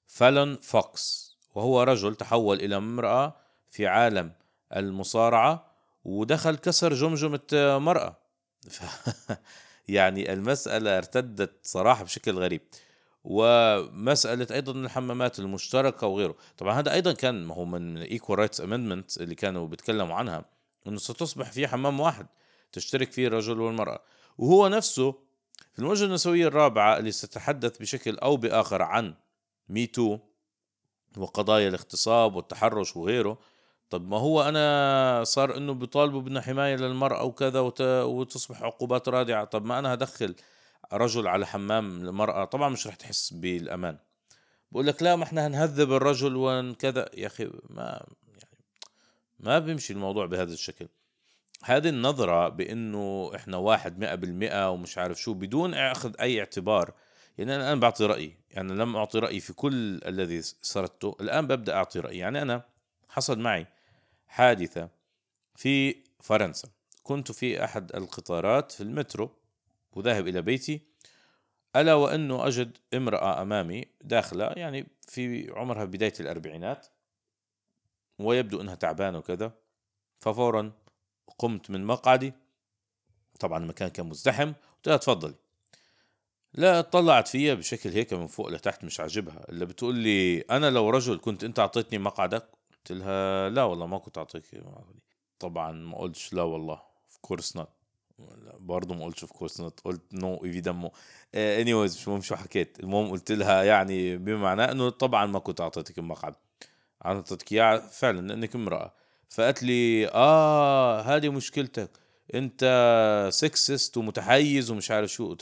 [0.06, 1.36] فالون فوكس.
[1.54, 3.36] وهو رجل تحول إلى امرأة
[3.70, 4.32] في عالم
[4.76, 5.67] المصارعة
[6.08, 8.16] ودخل كسر جمجمة مرأة
[9.88, 12.60] يعني المسألة ارتدت صراحة بشكل غريب.
[13.24, 16.36] ومسألة أيضا الحمامات المشتركة وغيره.
[16.56, 20.44] طبعا هذا أيضا كان ما هو من Equal Rights Amendment اللي كانوا بيتكلموا عنها
[20.86, 22.26] أنه ستصبح في حمام واحد
[22.72, 24.02] تشترك فيه الرجل والمرأة.
[24.38, 25.12] وهو نفسه
[25.72, 29.14] في الموجة النسوية الرابعة اللي ستتحدث بشكل أو بآخر عن
[29.68, 30.18] ميتو
[31.16, 33.38] وقضايا الاغتصاب والتحرش وغيره
[33.90, 37.80] طب ما هو أنا صار إنه بيطالبوا بدنا حماية للمرأة وكذا وت...
[37.80, 39.44] وتصبح عقوبات رادعة.
[39.44, 40.34] طب ما أنا هدخل
[40.92, 43.98] رجل على حمام المرأة طبعا مش رح تحس بالأمان.
[44.72, 48.64] بقول لك لا ما إحنا هنهذب الرجل وكذا يا أخي ما يعني
[49.40, 50.88] ما بيمشي الموضوع بهذا الشكل.
[51.64, 56.92] هذه النظرة بإنه إحنا واحد مئة بالمئة ومش عارف شو بدون أخذ أي اعتبار.
[57.38, 58.36] يعني أنا الآن بعطي رأيي.
[58.50, 62.18] يعني لم أعطي رأيي في كل الذي سردته الآن ببدأ أعطي رأيي.
[62.18, 62.62] يعني أنا
[63.08, 63.66] حصل معي
[64.28, 64.88] حادثة
[65.56, 66.68] في فرنسا.
[67.02, 69.30] كنت في أحد القطارات في المترو
[69.92, 70.80] وذاهب إلى بيتي.
[71.76, 76.86] ألا وانه أجد امرأة أمامي داخلة يعني في عمرها بداية الأربعينات
[78.18, 79.52] ويبدو إنها تعبانة وكذا.
[80.20, 80.72] ففورا
[81.38, 82.32] قمت من مقعدي.
[83.40, 84.52] طبعا المكان كان مزدحم.
[84.76, 85.34] قلت لها تفضلي.
[86.54, 89.44] لا طلعت فيا بشكل هيك من فوق لتحت مش عاجبها.
[89.48, 93.98] اللي بتقول لي أنا لو رجل كنت أنت أعطيتني مقعدك قلت لها لا والله ما
[93.98, 94.44] كنت أعطيك
[95.38, 96.76] طبعا ما قلتش لا والله
[97.10, 97.66] of course not.
[98.60, 100.92] برضه ما قلتش of course not قلت non évidemment
[101.34, 102.80] anyways مش مهم شو حكيت.
[102.80, 106.34] المهم قلت لها يعني بما معناه إنه طبعا ما كنت أعطيتك المقعد.
[107.06, 108.94] أعطيتك اياه فعلا لأنك امرأة.
[109.28, 111.90] فقالت لي آه هذه مشكلتك.
[112.34, 115.28] أنت sexist ومتحيز ومش عارف شو.
[115.28, 115.40] قلت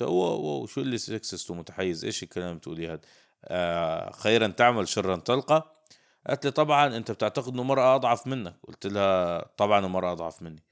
[0.70, 3.00] شو اللي sexist ومتحيز؟ إيش الكلام اللي هذا؟
[3.44, 5.75] آه خيرا تعمل شرا تلقى.
[6.28, 8.56] قالت لي طبعا أنت بتعتقد إنه مرأة أضعف منك.
[8.68, 10.62] قلت لها طبعا المرأة أضعف مني.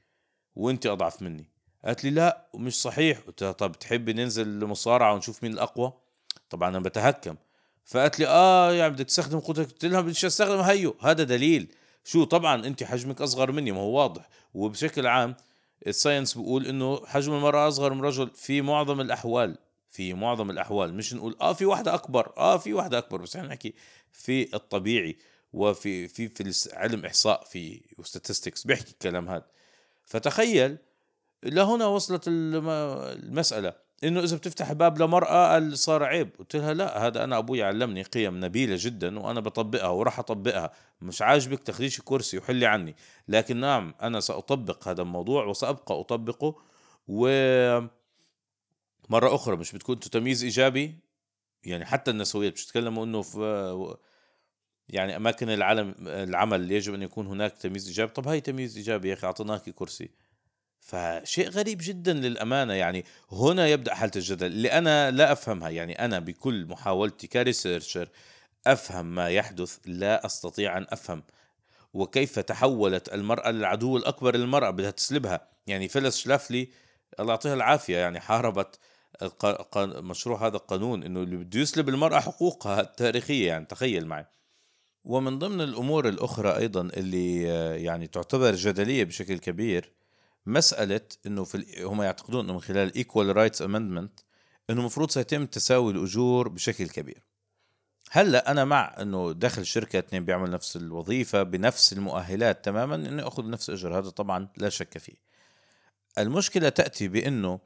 [0.57, 1.51] وانت أضعف مني.
[1.85, 3.19] قالت لي لا مش صحيح.
[3.19, 5.93] قلت لها طب تحبي ننزل مصارعه ونشوف مين الأقوى؟
[6.51, 7.37] طبعا أنا بتهكم.
[7.85, 9.67] فقالت لي آه يعني بدك تستخدم قوتك.
[9.67, 11.75] قلت لها بديش استخدم هيو هذا دليل.
[12.05, 14.29] شو طبعا انت حجمك أصغر مني ما هو واضح.
[14.55, 15.37] وبشكل عام
[15.87, 19.59] ال science بيقول إنه حجم المرأة أصغر من رجل في معظم الأحوال.
[19.91, 23.49] في معظم الأحوال مش نقول آه في واحدة أكبر آه في واحدة أكبر بس إحنا
[23.49, 23.75] نحكي
[24.13, 25.17] في الطبيعي.
[25.55, 29.47] وفي في في علم إحصاء في statistics بيحكي الكلام هذا.
[30.05, 30.77] فتخيل
[31.45, 33.73] لهنا وصلت المسألة.
[34.05, 36.31] إنه إذا بتفتح باب لمرأة صار عيب.
[36.39, 40.73] قلت لها لا هذا أنا أبوي علمني قيم نبيلة جدا وأنا بطبقها وراح أطبقها.
[41.01, 42.97] مش عاجبك تخليش كرسي وحلي عني.
[43.29, 46.55] لكن نعم أنا سأطبق هذا الموضوع وسأبقى أطبقه.
[47.09, 47.29] و
[49.09, 50.99] مرة أخرى مش بتكون تمييز إيجابي؟
[51.65, 53.97] يعني حتى النسويات مش تتكلموا إنه في
[54.89, 58.13] يعني أماكن العالم العمل يجب أن يكون هناك تمييز إيجابي.
[58.13, 60.11] طب هاي تمييز إيجابي يا أخي أعطيناك كرسي.
[60.81, 64.47] فشيء غريب جدا للأمانة يعني هنا يبدأ حالة الجدل.
[64.47, 68.09] اللي أنا لا أفهمها يعني أنا بكل محاولتي ك researcher
[68.67, 71.23] أفهم ما يحدث لا أستطيع أن أفهم.
[71.95, 75.49] وكيف تحولت المرأة للعدو الأكبر للمرأة بدها تسلبها.
[75.67, 76.69] يعني فيليس شلافلي
[77.21, 78.79] الله يعطيها العافية يعني حاربت
[79.77, 84.27] مشروع هذا القانون إنه اللي بده يسلب المرأة حقوقها التاريخية يعني تخيل معي.
[85.05, 87.43] ومن ضمن الأمور الأخرى أيضا اللي
[87.85, 89.93] يعني تعتبر جدلية بشكل كبير
[90.47, 94.21] مسألة إنه في هم يعتقدون إنه من خلال ال Equal Rights Amendment
[94.71, 97.25] إنه المفروض سيتم تساوي الأجور بشكل كبير.
[98.11, 103.51] هلأ أنا مع إنه داخل شركة اثنين بيعمل نفس الوظيفة بنفس المؤهلات تماما انه ياخذ
[103.51, 105.17] نفس الاجر هذا طبعا لا شك فيه.
[106.19, 107.61] المشكلة تأتي بإنه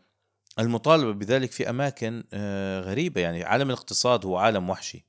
[0.58, 5.04] المطالبة بذلك في أماكن آه، غريبة يعني عالم الاقتصاد هو عالم وحشي.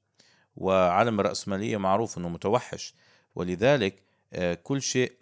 [0.59, 2.93] وعالم الرأسمالية معروف إنه متوحش.
[3.35, 5.13] ولذلك آه، كل شيء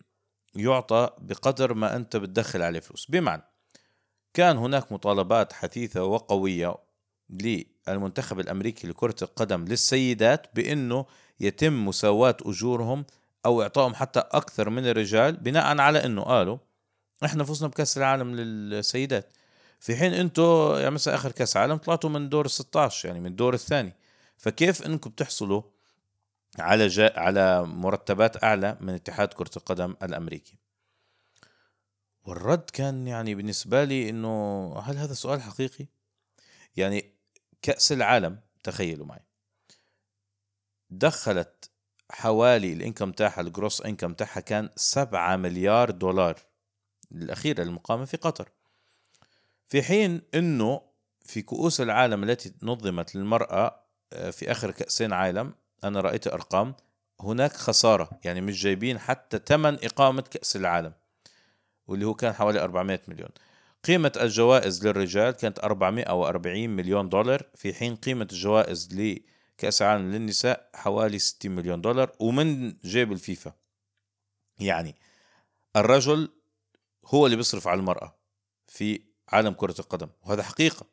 [0.55, 3.05] يعطى بقدر ما أنت بتدخل عليه فلوس.
[3.11, 3.43] بمعنى
[4.33, 6.75] كان هناك مطالبات حثيثة وقوية
[7.29, 11.05] للمنتخب الأمريكي لكرة القدم للسيدات بأنه
[11.39, 13.05] يتم مساواة أجورهم
[13.45, 16.57] أو إعطائهم حتى أكثر من الرجال بناء على أنه قالوا
[17.25, 19.33] إحنا فزنا بكأس العالم للسيدات.
[19.79, 23.25] في حين أنتوا يعني مثلا آخر كأس عالم طلعتوا من دور ال 16 يعني من
[23.25, 23.93] الدور الثاني.
[24.37, 25.61] فكيف أنكم بتحصلوا
[26.59, 30.57] على جا على مرتبات أعلى من اتحاد كرة القدم الأمريكي؟
[32.23, 35.87] والرد كان يعني بالنسبة لي إنه هل هذا سؤال حقيقي؟
[36.75, 37.13] يعني
[37.61, 39.25] كأس العالم تخيلوا معي.
[40.89, 41.69] دخلت
[42.11, 46.39] حوالي الإنكم تاعها الجروس إنكم تاعها كان 7 مليار دولار
[47.11, 48.49] الأخيرة المقامة في قطر.
[49.67, 50.81] في حين إنه
[51.25, 56.75] في كؤوس العالم التي نظمت للمرأة في آخر كأسين عالم أنا رأيت أرقام
[57.21, 60.93] هناك خسارة يعني مش جايبين حتى ثمن إقامة كأس العالم
[61.87, 63.29] واللي هو كان حوالي 400 مليون.
[63.83, 71.19] قيمة الجوائز للرجال كانت 440 مليون دولار في حين قيمة الجوائز لكأس العالم للنساء حوالي
[71.19, 73.53] 60 مليون دولار ومن جيب الفيفا.
[74.59, 74.95] يعني
[75.75, 76.29] الرجل
[77.05, 78.15] هو اللي بيصرف على المرأة
[78.67, 80.85] في عالم كرة القدم وهذا حقيقة.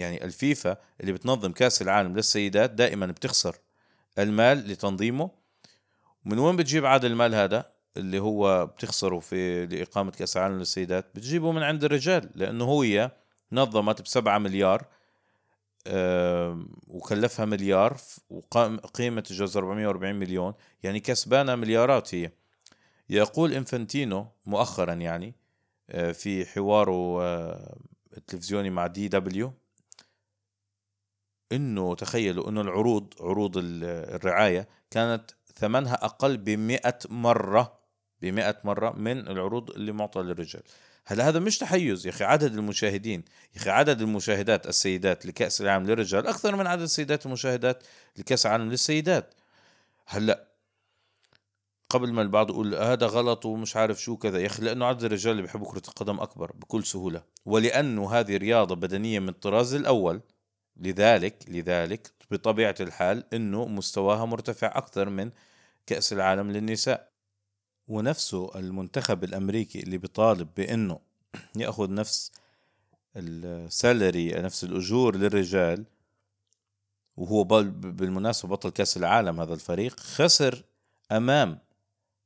[0.00, 3.56] يعني الفيفا اللي بتنظم كأس العالم للسيدات دائما بتخسر
[4.18, 5.30] المال لتنظيمه.
[6.24, 11.52] من وين بتجيب عاد المال هذا اللي هو بتخسره في لإقامة كأس العالم للسيدات؟ بتجيبه
[11.52, 13.10] من عند الرجال لأنه هي
[13.52, 14.86] نظمت بسبعة مليار
[16.88, 17.96] وكلفها مليار
[18.30, 22.30] وقيمة الجوز 440 مليون يعني كسبانة مليارات هي.
[23.10, 25.34] يقول إنفنتينو مؤخرا يعني
[25.90, 27.76] آه، في حواره آه،
[28.16, 29.52] التلفزيوني مع دي دبليو
[31.52, 36.78] إنه تخيلوا إنه العروض عروض الرعاية كانت ثمنها أقل ب
[37.10, 37.80] مرة
[38.22, 38.26] ب
[38.64, 40.62] مرة من العروض اللي معطى للرجال.
[41.06, 43.24] هلا هذا مش تحيز يا أخي عدد المشاهدين.
[43.54, 47.82] يا أخي عدد المشاهدات السيدات لكأس العالم للرجال أكثر من عدد السيدات المشاهدات
[48.16, 49.34] لكأس العالم للسيدات.
[50.06, 50.50] هلا
[51.90, 55.32] قبل ما البعض يقول هذا غلط ومش عارف شو كذا يا أخي لأنه عدد الرجال
[55.32, 57.22] اللي بيحبوا كرة القدم أكبر بكل سهولة.
[57.46, 60.20] ولأنه هذه رياضة بدنية من الطراز الأول
[60.80, 65.30] لذلك لذلك بطبيعة الحال إنه مستواها مرتفع أكثر من
[65.86, 67.10] كأس العالم للنساء.
[67.90, 71.00] ونفسه المنتخب الأمريكي اللي بيطالب بإنه
[71.56, 72.32] يأخذ نفس
[73.16, 75.84] السالري نفس الأجور للرجال
[77.16, 80.64] وهو بالمناسبة بطل كأس العالم هذا الفريق خسر
[81.12, 81.58] أمام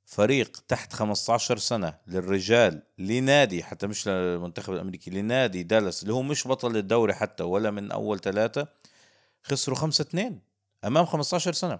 [0.04, 6.48] فريق تحت 15 سنة للرجال لنادي حتى مش للمنتخب الأمريكي لنادي دالاس اللي هو مش
[6.48, 8.68] بطل الدوري حتى ولا من أول ثلاثة
[9.42, 10.40] خسروا 5 2
[10.84, 11.78] أمام 15 سنة.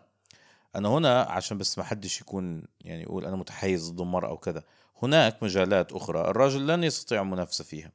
[0.76, 4.64] أنا هنا عشان بس ما حدش يكون يعني يقول أنا متحيز ضد المرأة أو كذا.
[5.02, 7.92] هناك مجالات أخرى الرجل لن يستطيع المنافسه فيها.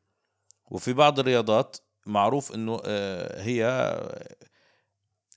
[0.71, 3.65] وفي بعض الرياضات معروف إنه آه، هي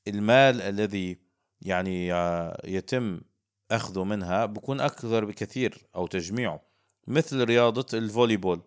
[0.08, 1.18] المال الذي
[1.60, 3.20] يعني آه، يتم
[3.76, 6.60] اخذه منها بكون أكثر بكثير أو تجميعه
[7.06, 8.60] مثل رياضة الفولي بول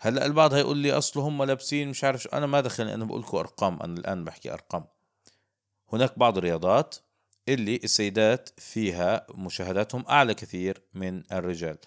[0.00, 3.20] هلأ البعض هيقول لي أصله هم لابسين مش عارف شو أنا ما دخل أنا بقول
[3.20, 4.84] لكم أرقام أنا الآن بحكي أرقام.
[5.92, 6.96] هناك بعض الرياضات
[7.48, 11.78] اللي السيدات فيها مشاهداتهم أعلى كثير من الرجال.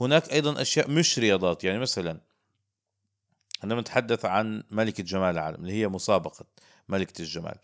[0.00, 2.20] هناك أيضا أشياء مش رياضات يعني مثلا
[3.62, 6.44] عندما نتحدث عن ملكة جمال العالم اللي هي مسابقة
[6.88, 7.56] ملكة الجمال.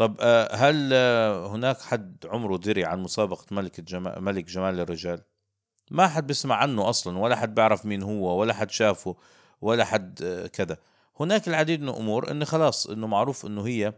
[0.00, 5.22] طب آه، هل آه، هناك حد عمره دري عن مسابقة ملكة جمال ملك جمال الرجال؟
[5.90, 9.16] ما حد بيسمع عنه أصلا ولا حد بيعرف مين هو ولا حد شافه
[9.60, 10.76] ولا حد آه، كذا.
[11.20, 13.94] هناك العديد من الأمور إنه خلاص إنه معروف إنه هي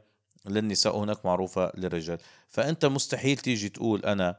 [0.47, 2.19] للنساء هناك معروفة للرجال.
[2.49, 4.37] فأنت مستحيل تيجي تقول أنا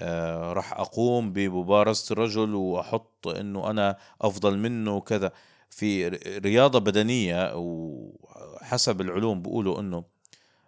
[0.00, 5.32] آه راح أقوم بمبارزة الرجل وأحط أنه أنا أفضل منه وكذا.
[5.70, 6.08] في
[6.44, 10.13] رياضة بدنية وحسب العلوم بيقولوا أنه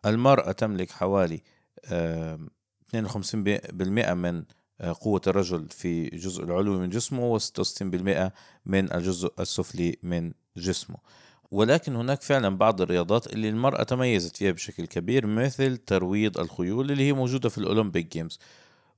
[0.07, 1.43] المرأة تملك حوالي
[1.85, 2.39] آه
[2.91, 4.45] 52% من
[4.81, 8.31] آه، قوة الرجل في الجزء العلوي من جسمه و66%
[8.67, 10.97] من الجزء السفلي من جسمه.
[11.51, 17.03] ولكن هناك فعلا بعض الرياضات اللي المرأة تميزت فيها بشكل كبير مثل ترويض الخيول اللي
[17.03, 18.39] هي موجودة في الأولمبيك جيمز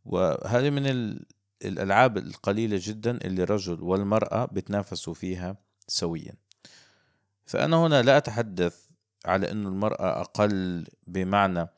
[0.04, 1.16] وهذه من
[1.64, 5.56] الألعاب القليلة جدا اللي الرجل والمرأة بتنافسوا فيها
[5.88, 6.32] سويا.
[7.46, 8.87] فأنا هنا لا أتحدث
[9.28, 11.68] على أن المرأة أقل بمعنى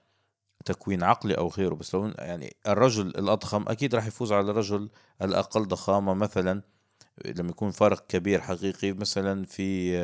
[0.64, 4.90] تكوين عقلي أو غيره بس لو يعني الرجل الأضخم أكيد راح يفوز على الرجل
[5.22, 6.62] الأقل ضخامة مثلا
[7.24, 9.96] لما يكون فرق كبير حقيقي مثلا في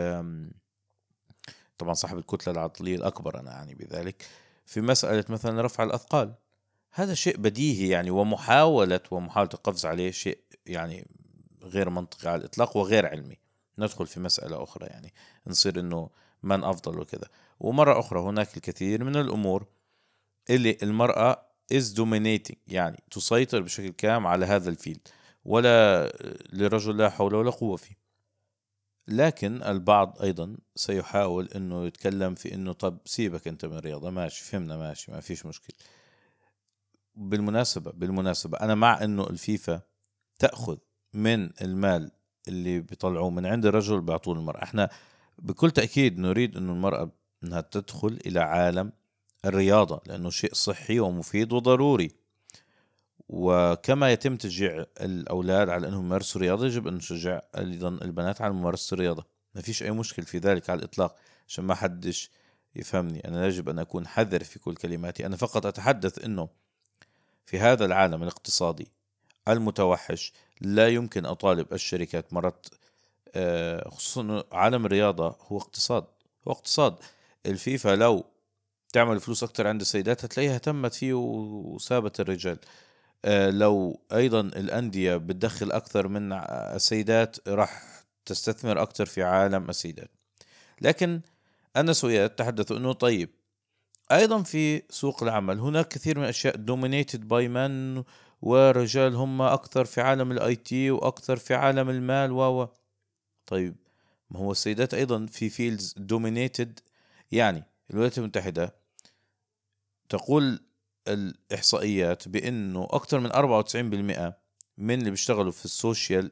[1.78, 4.26] طبعا صاحب الكتلة العضلية الأكبر أنا أعني بذلك
[4.66, 6.34] في مسألة مثلا رفع الأثقال.
[6.92, 11.08] هذا شيء بديهي يعني ومحاولة ومحاولة القفز عليه شيء يعني
[11.62, 13.38] غير منطقي على الإطلاق وغير علمي.
[13.78, 15.14] ندخل في مسألة أخرى يعني
[15.46, 16.10] نصير إنه
[16.46, 17.28] من أفضل وكذا
[17.60, 19.66] ومرة أخرى هناك الكثير من الأمور
[20.50, 25.08] اللي المرأة is dominating يعني تسيطر بشكل كامل على هذا الفيلد.
[25.44, 26.06] ولا
[26.52, 27.94] لرجل لا حول ولا قوة فيه.
[29.08, 34.76] لكن البعض أيضا سيحاول أنه يتكلم في أنه طب سيبك أنت من الرياضة ماشي فهمنا
[34.76, 35.76] ماشي ما فيش مشكلة.
[37.14, 39.80] بالمناسبة بالمناسبة أنا مع أنه الفيفا
[40.38, 40.76] تأخذ
[41.14, 42.10] من المال
[42.48, 44.62] اللي بيطلعوه من عند الرجل بيعطوه للمرأة.
[44.62, 44.90] إحنا
[45.38, 47.10] بكل تأكيد نريد أنه المرأة
[47.44, 48.92] أنها تدخل إلى عالم
[49.44, 52.10] الرياضة لأنه شيء صحي ومفيد وضروري.
[53.28, 58.94] وكما يتم تشجيع الأولاد على أنهم يمارسوا رياضة يجب أن نشجع أيضا البنات على ممارسة
[58.94, 59.24] الرياضة.
[59.54, 61.16] ما فيش أي مشكل في ذلك على الإطلاق
[61.48, 62.30] عشان ما حدش
[62.76, 63.28] يفهمني.
[63.28, 65.26] أنا يجب أن أكون حذر في كل كلماتي.
[65.26, 66.48] أنا فقط أتحدث أنه
[67.46, 68.88] في هذا العالم الاقتصادي
[69.48, 72.66] المتوحش لا يمكن أطالب الشركات مرات
[73.88, 76.04] خصوصا عالم الرياضة هو اقتصاد.
[76.48, 76.96] هو اقتصاد.
[77.46, 78.24] الفيفا لو
[78.92, 82.58] تعمل فلوس أكتر عند السيدات هتلاقيها اهتمت فيه وسابت الرجال.
[83.24, 87.82] آه، لو أيضا الأندية بتدخل أكثر من السيدات راح
[88.26, 90.10] تستثمر أكثر في عالم السيدات.
[90.80, 91.20] لكن
[91.76, 93.30] النسويات تحدثوا إنه طيب.
[94.12, 95.60] أيضا في سوق العمل.
[95.60, 98.02] هناك كثير من الأشياء dominated by men
[98.42, 102.68] ورجال هم أكثر في عالم ال IT وأكثر في عالم المال و
[103.46, 103.76] طيب
[104.30, 106.80] ما هو السيدات أيضا في fields dominated
[107.32, 108.74] يعني الولايات المتحدة
[110.08, 110.60] تقول
[111.08, 114.32] الإحصائيات بأنه أكثر من 94%
[114.78, 116.30] من اللي بيشتغلوا في ال social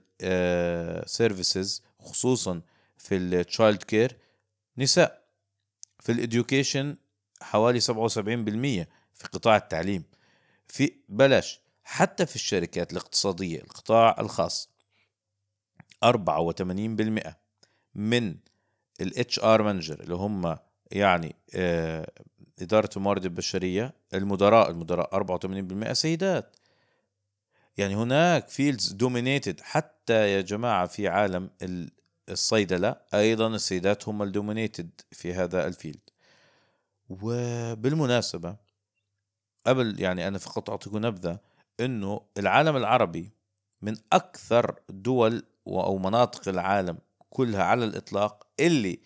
[1.09, 2.63] services خصوصا
[2.99, 4.17] في ال child care
[4.79, 5.25] نساء.
[6.01, 6.97] في ال education
[7.41, 7.85] حوالي 77%
[9.15, 10.05] في قطاع التعليم.
[10.69, 14.69] في بلاش حتى في الشركات الاقتصادية القطاع الخاص.
[16.05, 17.33] 84%
[17.95, 18.37] من
[19.01, 20.57] ال HR manager اللي هم
[20.91, 22.11] يعني آه
[22.63, 25.37] إدارة الموارد البشرية المدراء المدراء
[25.89, 26.57] 84% سيدات.
[27.77, 31.51] يعني هناك fields dominated حتى يا جماعة في عالم
[32.29, 36.11] الصيدلة أيضا السيدات هم ال dominated في هذا ال field
[37.09, 38.57] وبالمناسبة
[39.67, 41.39] قبل يعني أنا فقط أعطيكم نبذة
[41.81, 43.31] أنه العالم العربي
[43.83, 46.99] من أكثر دول أو مناطق العالم
[47.31, 48.99] كلها على الإطلاق اللي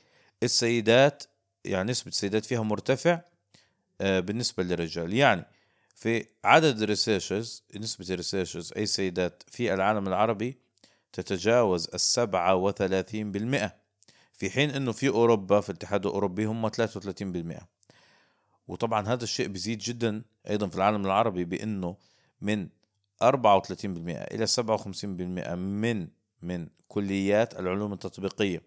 [0.42, 1.24] السيدات
[1.64, 3.20] يعني نسبة السيدات فيها مرتفع
[4.00, 5.14] آه، بالنسبة للرجال.
[5.14, 5.44] يعني
[5.94, 10.58] في عدد ال researchers نسبة ال researchers أي سيدات في العالم العربي
[11.12, 13.74] تتجاوز السبعة وثلاثين بالمئة
[14.32, 17.62] في حين أنه في أوروبا في الاتحاد الأوروبي هم 33%
[18.68, 21.96] وطبعا هذا الشيء بيزيد جدا أيضا في العالم العربي بأنه
[22.40, 22.68] من
[23.24, 23.26] 34%
[24.06, 26.08] إلى 57% من
[26.42, 28.62] من كليات العلوم التطبيقية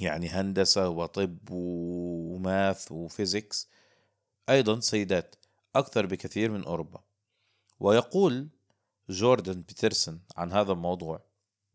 [0.00, 3.68] يعني هندسة وطب وماث وفيزيكس
[4.48, 5.36] أيضا سيدات
[5.76, 7.00] أكثر بكثير من أوروبا.
[7.80, 8.48] ويقول
[9.10, 11.20] جوردن بيترسون عن هذا الموضوع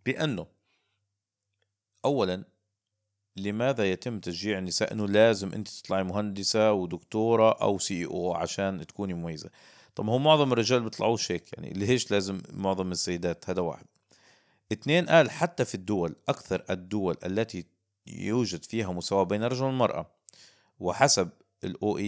[0.06, 0.48] بأنه
[2.06, 2.44] أولا
[3.38, 9.50] لماذا يتم تشجيع النساء أنه لازم أنت تطلعي مهندسة ودكتورة أو CEO عشان تكوني مميزة؟
[9.96, 13.86] طب هو معظم الرجال بيطلعوش هيك يعني ليش لازم معظم السيدات؟ هذا واحد.
[14.72, 17.66] اثنين قال حتى في الدول أكثر الدول التي
[18.08, 20.12] يوجد فيها مساواة بين الرجل والمرأة
[20.80, 21.30] وحسب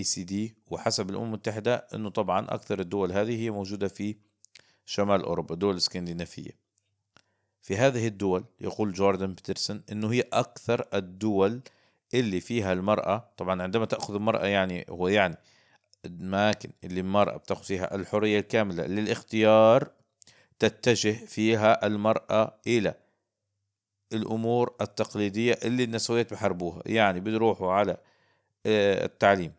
[0.01, 4.15] OECD وحسب الأمم المتحدة إنه طبعا أكثر الدول هذه هي موجودة في
[4.85, 6.51] شمال أوروبا الدول الإسكندنافية.
[7.61, 11.61] في هذه الدول يقول جوردن بيترسون إنه هي أكثر الدول
[12.13, 15.37] اللي فيها المرأة طبعا عندما تأخذ المرأة يعني هو يعني
[16.05, 19.91] الاماكن اللي المرأة بتأخذ فيها الحرية الكاملة للاختيار
[20.59, 22.95] تتجه فيها المرأة إلى
[24.13, 27.97] الأمور التقليدية اللي النسويات بحربوها يعني بيروحوا على
[28.65, 29.53] آه، التعليم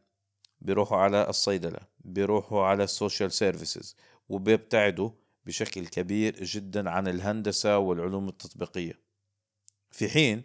[0.60, 3.96] بيروحوا على الصيدلة بيروحوا على ال social services
[4.28, 5.10] وبيبتعدوا
[5.46, 8.98] بشكل كبير جدا عن الهندسة والعلوم التطبيقية.
[9.90, 10.44] في حين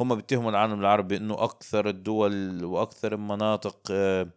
[0.00, 4.28] هم بيتهموا العالم العربي إنه أكثر الدول وأكثر المناطق آه،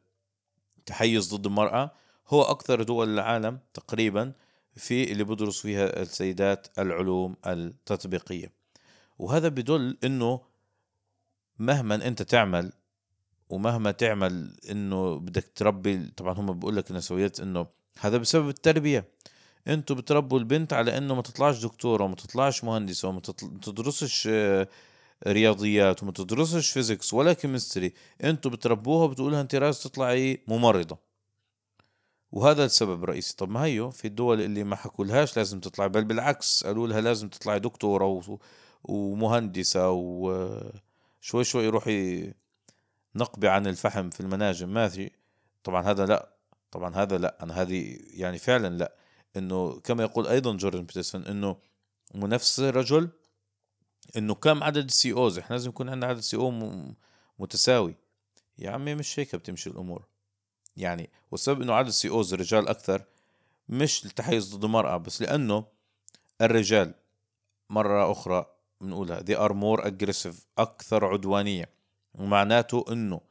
[0.86, 1.92] تحيز ضد المرأة
[2.28, 4.34] هو أكثر دول العالم تقريبا
[4.80, 8.52] في اللي بدرس فيها السيدات العلوم التطبيقية.
[9.20, 10.42] وهذا بدل إنه
[11.60, 12.72] مهما أنت تعمل
[13.50, 17.68] ومهما تعمل إنه بدك تربي طبعا هم بيقول لك النسويات إنه
[18.00, 19.06] هذا بسبب التربية.
[19.68, 23.20] أنتوا بتربوا البنت على إنه ما تطلعش دكتورة وما تطلعش مهندسة وما
[23.62, 24.68] تدرسش آه،
[25.28, 31.09] رياضيات وما تدرسش physics ولا chemistry أنتوا بتربوها بتقولها أنت لازم تطلعي ممرضة.
[32.32, 36.64] وهذا السبب الرئيسي طب ما هيو في الدول اللي ما حكولهاش لازم تطلعي بل بالعكس
[36.64, 38.40] قالوا لها لازم تطلعي دكتورة
[38.84, 42.32] ومهندسة وشوي شوي روحي
[43.16, 45.12] نقبي عن الفحم في المناجم ما في.
[45.64, 46.30] طبعا هذا لا.
[46.72, 47.44] طبعا هذا لا.
[47.44, 48.96] أنا هذه يعني فعلا لا.
[49.38, 51.58] إنه كما يقول أيضا جوردن بيترسون إنه
[52.16, 53.10] منافس الرجل
[54.18, 56.74] إنه كم عدد ال CEOs إحنا لازم يكون عندنا عدد CEO
[57.40, 57.96] متساوي.
[58.58, 60.09] يا عمي مش هيك بتمشي الأمور.
[60.80, 63.04] يعني والسبب إنه عدد ال CEOs الرجال أكثر
[63.70, 65.66] مش التحيز ضد المرأة بس لأنه
[66.42, 66.94] الرجال
[67.70, 68.46] مرة أخرى
[68.82, 71.70] بنقولها they are more aggressive أكثر عدوانية.
[72.14, 73.22] ومعناته إنه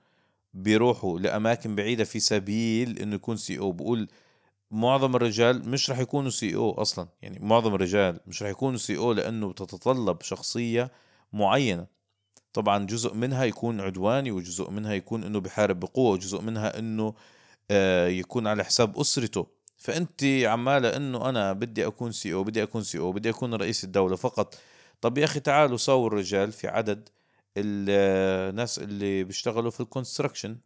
[0.54, 3.72] بيروحوا لأماكن بعيدة في سبيل إنه يكون CEO.
[3.72, 4.08] بقول
[4.70, 7.08] معظم الرجال مش رح يكونوا CEO أصلا.
[7.22, 10.90] يعني معظم الرجال مش رح يكونوا CEO لأنه تتطلب شخصية
[11.32, 11.86] معينة.
[12.52, 17.14] طبعا جزء منها يكون عدواني وجزء منها يكون إنه بحارب بقوة وجزء منها آه
[18.08, 19.46] يكون على حساب أسرته.
[19.78, 24.58] فأنت عمالة إنه أنا بدي أكون CEO بدي أكون CEO بدي أكون رئيس الدولة فقط.
[25.00, 27.08] طب يا أخي تعالوا صور رجال في عدد
[27.56, 30.58] الناس اللي بيشتغلوا في ال construction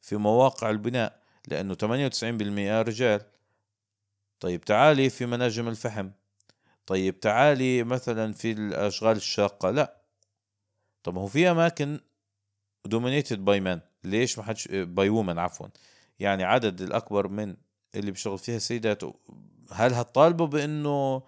[0.00, 3.20] في مواقع البناء لأنه 98% رجال.
[4.40, 6.10] طيب تعالي في مناجم الفحم.
[6.86, 9.70] طيب تعالي مثلا في الأشغال الشاقة.
[9.70, 10.02] لا.
[11.02, 12.00] طب هو في أماكن
[12.84, 15.66] dominated by men ليش ما حدش by women عفوا.
[16.20, 17.56] يعني عدد الأكبر من
[17.94, 19.02] اللي بيشتغل فيها سيدات
[19.72, 21.22] هل هتطالبوا بأنه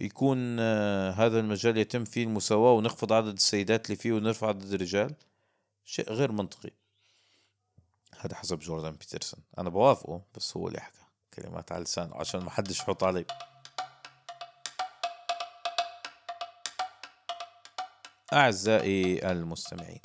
[0.00, 5.14] يكون آه، هذا المجال يتم فيه المساواة ونخفض عدد السيدات اللي فيه ونرفع عدد الرجال؟
[5.84, 6.70] شيء غير منطقي.
[8.20, 9.40] هذا حسب جوردان بيترسون.
[9.58, 11.00] أنا بوافقه بس هو اللي حكى
[11.34, 13.24] كلمات على لسانه عشان ما حدش يحط علي
[18.32, 20.00] أعزائي المستمعين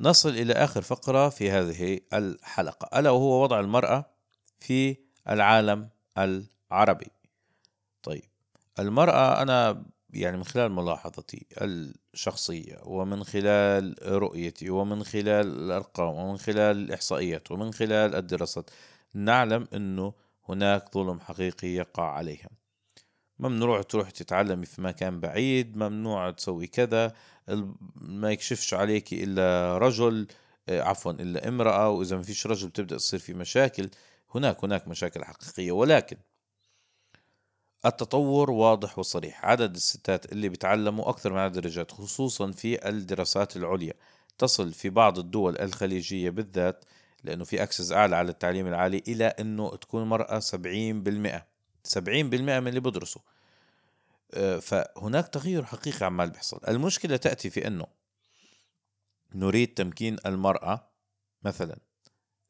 [0.00, 2.98] نصل إلى آخر فقرة في هذه الحلقة.
[2.98, 4.04] ألا وهو وضع المرأة
[4.60, 4.96] في
[5.28, 5.88] العالم
[6.18, 7.10] العربي.
[8.02, 8.22] طيب
[8.78, 16.76] المرأة أنا يعني من خلال ملاحظتي الشخصية ومن خلال رؤيتي ومن خلال الأرقام ومن خلال
[16.76, 18.70] الإحصائيات ومن خلال الدراسات
[19.14, 20.12] نعلم أنه
[20.48, 22.48] هناك ظلم حقيقي يقع عليها
[23.40, 27.12] ممنوع تروح تتعلمي في مكان بعيد ممنوع تسوي كذا
[27.96, 30.26] ما يكشفش عليك إلا رجل
[30.68, 33.90] آه، عفوا إلا امرأة وإذا ما فيش رجل بتبدأ تصير في مشاكل
[34.34, 35.72] هناك هناك مشاكل حقيقية.
[35.72, 36.16] ولكن
[37.86, 39.44] التطور واضح وصريح.
[39.44, 43.94] عدد الستات اللي بيتعلموا أكثر من عدد الرجال خصوصا في الدراسات العليا
[44.38, 46.84] تصل في بعض الدول الخليجية بالذات
[47.24, 51.49] لأنه في أكسس أعلى على التعليم العالي إلى أنه تكون مرأة 70%
[51.88, 52.00] 70%
[52.60, 53.22] من اللي بدرسوا
[54.34, 56.60] آه، فهناك تغير حقيقي عمال بيحصل.
[56.68, 57.86] المشكلة تأتي في أنه
[59.34, 60.90] نريد تمكين المرأة
[61.42, 61.78] مثلا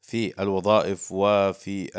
[0.01, 1.91] في الوظائف وفي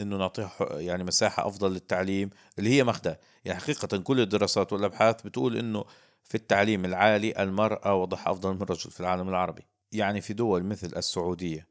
[0.00, 5.56] إنه نعطيها يعني مساحة أفضل للتعليم اللي هي ماخذه يعني حقيقة كل الدراسات والأبحاث بتقول
[5.56, 5.84] إنه
[6.22, 9.66] في التعليم العالي المرأة وضعها أفضل من الرجل في العالم العربي.
[9.92, 11.68] يعني في دول مثل السعودية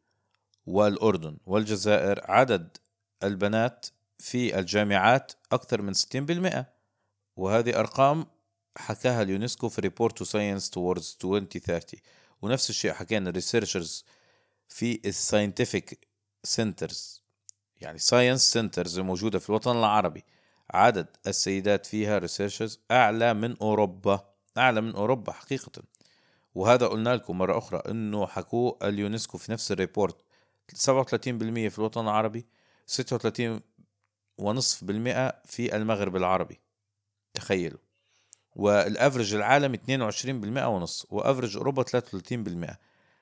[0.66, 2.78] والأردن والجزائر عدد
[3.24, 3.86] البنات
[4.22, 6.66] في الجامعات أكثر من 60%
[7.36, 8.26] وهذه أرقام
[8.78, 12.00] حكاها اليونسكو في report to science towards 2030
[12.42, 14.06] ونفس الشيء حكينا researchers
[14.68, 16.08] في ال scientific
[16.44, 17.22] centers
[17.82, 20.24] يعني science centers الموجودة في الوطن العربي.
[20.74, 24.26] عدد السيدات فيها researchers أعلى من أوروبا.
[24.58, 25.72] أعلى من أوروبا حقيقة.
[26.56, 30.16] وهذا قلنا لكم مرة أخرى إنه حكوه اليونسكو في نفس ال report.
[30.76, 32.46] 37% في الوطن العربي
[32.86, 33.62] 36
[34.42, 36.60] ونصف بالمئة في المغرب العربي.
[37.34, 37.80] تخيلوا.
[38.56, 42.78] والافرج العالمي 22% ونص وافرج أوروبا 33%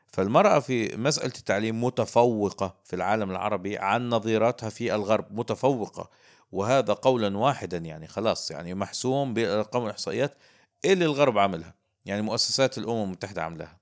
[0.07, 6.09] فالمرأة في مسألة التعليم متفوقة في العالم العربي عن نظيراتها في الغرب متفوقة.
[6.51, 10.37] وهذا قولا واحدا يعني خلاص يعني محسوم بالأرقام والإحصائيات
[10.85, 11.73] اللي الغرب عملها
[12.05, 13.77] يعني مؤسسات الأمم المتحدة عملها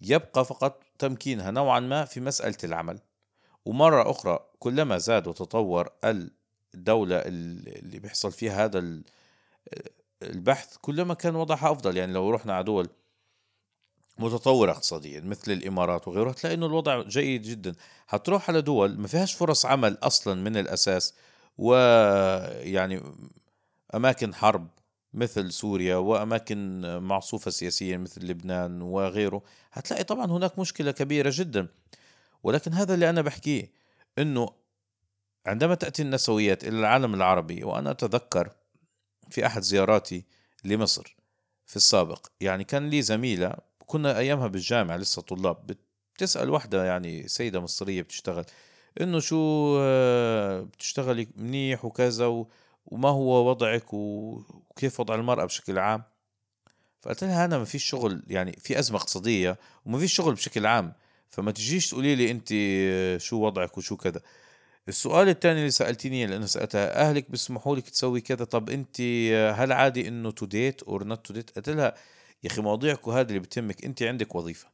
[0.00, 2.98] يبقى فقط تمكينها نوعا ما في مسألة العمل.
[3.64, 5.88] ومرة أخرى كلما زاد وتطور
[6.74, 9.02] الدولة اللي بيحصل فيها هذا
[10.22, 11.96] البحث كلما كان وضعها أفضل.
[11.96, 12.88] يعني لو رحنا على دول
[14.18, 17.74] متطورة اقتصاديا مثل الإمارات وغيرها تلاقي إنه الوضع جيد جدا.
[18.06, 21.14] حتروح على دول ما فيهاش فرص عمل أصلا من الأساس
[21.58, 23.02] ويعني
[23.94, 24.68] أماكن حرب
[25.14, 29.42] مثل سوريا وأماكن معصوفة سياسيا مثل لبنان وغيره.
[29.72, 31.68] هتلاقي طبعا هناك مشكلة كبيرة جدا.
[32.42, 33.70] ولكن هذا اللي أنا بحكيه
[34.18, 34.63] إنه
[35.46, 38.50] عندما تأتي النسويات إلى العالم العربي وأنا أتذكر
[39.30, 40.24] في أحد زياراتي
[40.64, 41.16] لمصر
[41.66, 43.54] في السابق يعني كان لي زميلة
[43.86, 45.76] كنا أيامها بالجامعة لسه طلاب
[46.14, 48.44] بتسأل وحده يعني سيدة مصرية بتشتغل
[49.00, 52.26] إنه شو آه، بتشتغلي منيح وكذا
[52.86, 56.02] وما هو وضعك وكيف وضع المرأة بشكل عام؟
[57.02, 60.92] فقلت لها أنا ما فيش شغل يعني في أزمة اقتصادية وما فيش شغل بشكل عام
[61.30, 64.20] فما تجيش تقولي لي انت آه، شو وضعك وشو كذا.
[64.88, 69.72] السؤال الثاني اللي سألتيني لأنه سالتها أهلك بيسمحوا لك تسوي كذا؟ طب أنت آه، هل
[69.72, 71.94] عادي إنه to date or not to date قلت لها
[72.44, 74.68] يا أخي مواضيعكم هذه اللي بتهمك أنت عندك وظيفة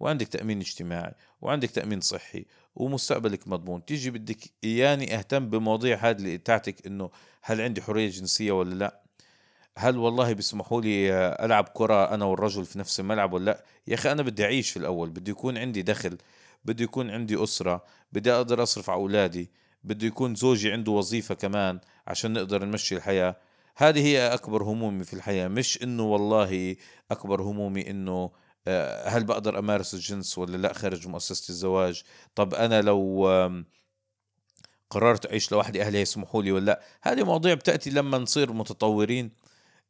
[0.00, 2.44] وعندك تأمين اجتماعي وعندك تأمين صحي
[2.74, 7.10] ومستقبلك مضمون تيجي بدك اياني أهتم بمواضيع هذه اللي تاعتك إنه
[7.42, 9.00] هل عندي حرية جنسية ولا لا؟
[9.78, 11.12] هل والله بيسمحوا لي
[11.44, 14.76] ألعب كرة أنا والرجل في نفس الملعب ولا لا؟ يا أخي أنا بدي أعيش في
[14.76, 16.18] الأول بدي يكون عندي دخل
[16.66, 19.50] بدي يكون عندي أسرة بدي أقدر أصرف على أولادي
[19.84, 23.36] بده يكون زوجي عنده وظيفة كمان عشان نقدر نمشي الحياة.
[23.76, 26.76] هذه هي أكبر همومي في الحياة مش إنه والله
[27.10, 28.30] أكبر همومي إنه
[28.68, 32.02] آه، هل بقدر أمارس الجنس ولا لا خارج مؤسسة الزواج؟
[32.34, 33.28] طب أنا لو
[34.90, 39.30] قررت أعيش لوحدي أهلي يسمحوا لي ولا لا؟ هذه مواضيع بتأتي لما نصير متطورين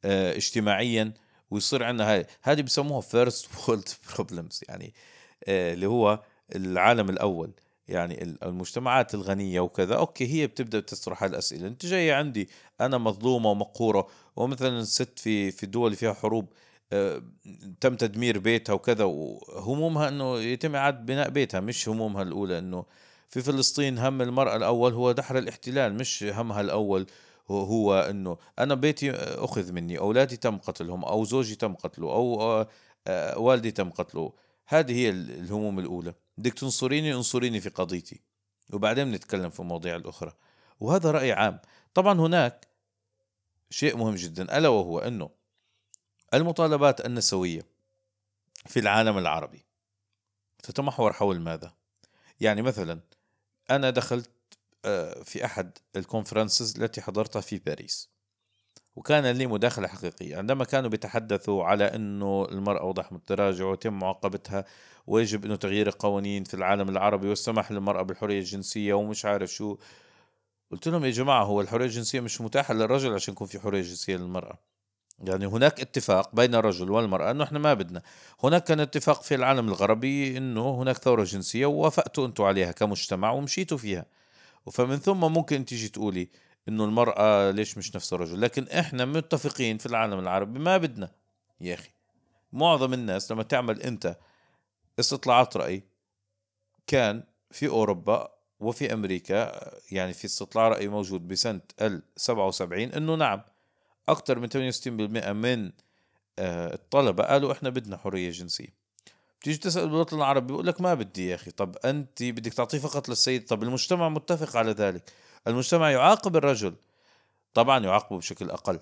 [0.04, 1.14] آه، اجتماعيا
[1.50, 2.26] ويصير عندنا هاي.
[2.42, 4.94] هذه بسموها first world problems يعني
[5.44, 6.22] آه، اللي هو
[6.54, 7.50] العالم الأول
[7.88, 11.66] يعني المجتمعات الغنية وكذا okay هي بتبدأ تطرح الأسئلة.
[11.66, 12.48] أنت جاي عندي
[12.80, 16.52] أنا مظلومة ومقهورة ومثلا ست في في الدول اللي فيها حروب
[16.92, 17.22] آه،
[17.80, 22.84] تم تدمير بيتها وكذا وهمومها إنه يتم إعادة بناء بيتها مش همومها الأولى إنه
[23.28, 27.06] في فلسطين هم المرأة الأول هو دحر الاحتلال مش همها الأول
[27.50, 32.66] هو إنه أنا بيتي أخذ مني أولادي تم قتلهم أو زوجي تم قتله أو
[33.06, 34.32] آه، والدي تم قتله.
[34.66, 36.14] هذه هي الهموم الأولى.
[36.38, 38.20] بدك تنصريني انصريني في قضيتي.
[38.72, 40.32] وبعدين بنتكلم في المواضيع الأخرى.
[40.80, 41.60] وهذا رأي عام.
[41.94, 42.68] طبعا هناك
[43.70, 44.58] شيء مهم جدا.
[44.58, 45.30] ألا وهو أنه
[46.34, 47.66] المطالبات النسوية
[48.66, 49.64] في العالم العربي
[50.62, 51.74] تتمحور حول ماذا؟
[52.40, 53.00] يعني مثلا
[53.70, 54.30] أنا دخلت
[54.84, 58.15] آه، في أحد الكونفرنسز التي حضرتها في باريس.
[58.96, 60.36] وكان لي مداخلة حقيقية.
[60.36, 64.64] عندما كانوا بيتحدثوا على أنه المرأة وضح التراجع ويتم معاقبتها
[65.06, 69.76] ويجب أنه تغيير القوانين في العالم العربي والسمح للمرأة بالحرية الجنسية ومش عارف شو.
[70.70, 74.16] قلت لهم يا جماعة هو الحرية الجنسية مش متاحة للرجل عشان يكون في حرية جنسية
[74.16, 74.58] للمرأة.
[75.20, 78.02] يعني هناك اتفاق بين الرجل والمرأة إنه إحنا ما بدنا.
[78.44, 83.78] هناك كان اتفاق في العالم الغربي إنه هناك ثورة جنسية ووافقتوا أنتم عليها كمجتمع ومشيتوا
[83.78, 84.06] فيها.
[84.72, 86.28] فمن ثم ممكن تيجي تقولي
[86.68, 91.10] إنه المرأة ليش مش نفس الرجل؟ لكن إحنا متفقين في العالم العربي ما بدنا.
[91.60, 91.90] يا أخي
[92.52, 94.16] معظم الناس لما تعمل أنت
[95.00, 95.82] استطلاعات رأي
[96.86, 103.42] كان في أوروبا وفي أمريكا يعني في استطلاع رأي موجود بسنة ال 77 إنه نعم
[104.08, 105.72] أكثر من 68% من
[106.38, 108.74] آه، الطلبة قالوا إحنا بدنا حرية جنسية.
[109.40, 111.50] بتيجي تسأل بالوطن العربي بيقول لك ما بدي يا أخي.
[111.50, 115.12] طب أنت بدك تعطيه فقط للسيد طب المجتمع متفق على ذلك.
[115.46, 116.74] المجتمع يعاقب الرجل.
[117.54, 118.80] طبعا يعاقبه بشكل أقل.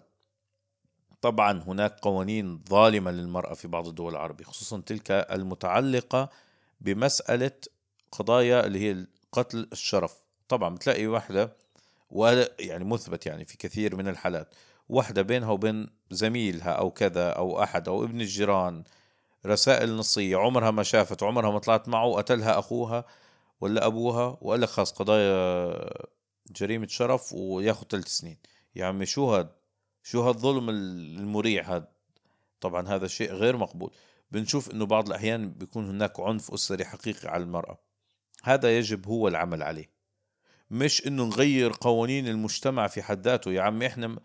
[1.20, 6.28] طبعا هناك قوانين ظالمة للمرأة في بعض الدول العربية خصوصا تلك المتعلقة
[6.80, 7.50] بمسألة
[8.12, 10.16] قضايا اللي هي قتل الشرف.
[10.48, 11.56] طبعا بتلاقي واحدة
[12.58, 14.54] يعني مثبت يعني في كثير من الحالات.
[14.88, 18.84] واحدة بينها وبين زميلها أو كذا أو أحد أو ابن الجيران
[19.46, 23.04] رسائل نصية عمرها ما شافت عمرها ما طلعت معه وقتلها أخوها
[23.60, 25.90] ولا أبوها وقال لك خلاص قضايا
[26.50, 28.38] جريمة شرف وياخذ ثلاث سنين.
[28.76, 29.50] يا عمي شو هاد
[30.02, 31.86] شو هالظلم المريع هاد؟
[32.60, 33.90] طبعا هذا شيء غير مقبول.
[34.30, 37.78] بنشوف إنه بعض الأحيان بيكون هناك عنف أسري حقيقي على المرأة.
[38.42, 39.90] هذا يجب هو العمل عليه.
[40.70, 43.52] مش إنه نغير قوانين المجتمع في حد ذاته.
[43.52, 44.16] يا عمي إحنا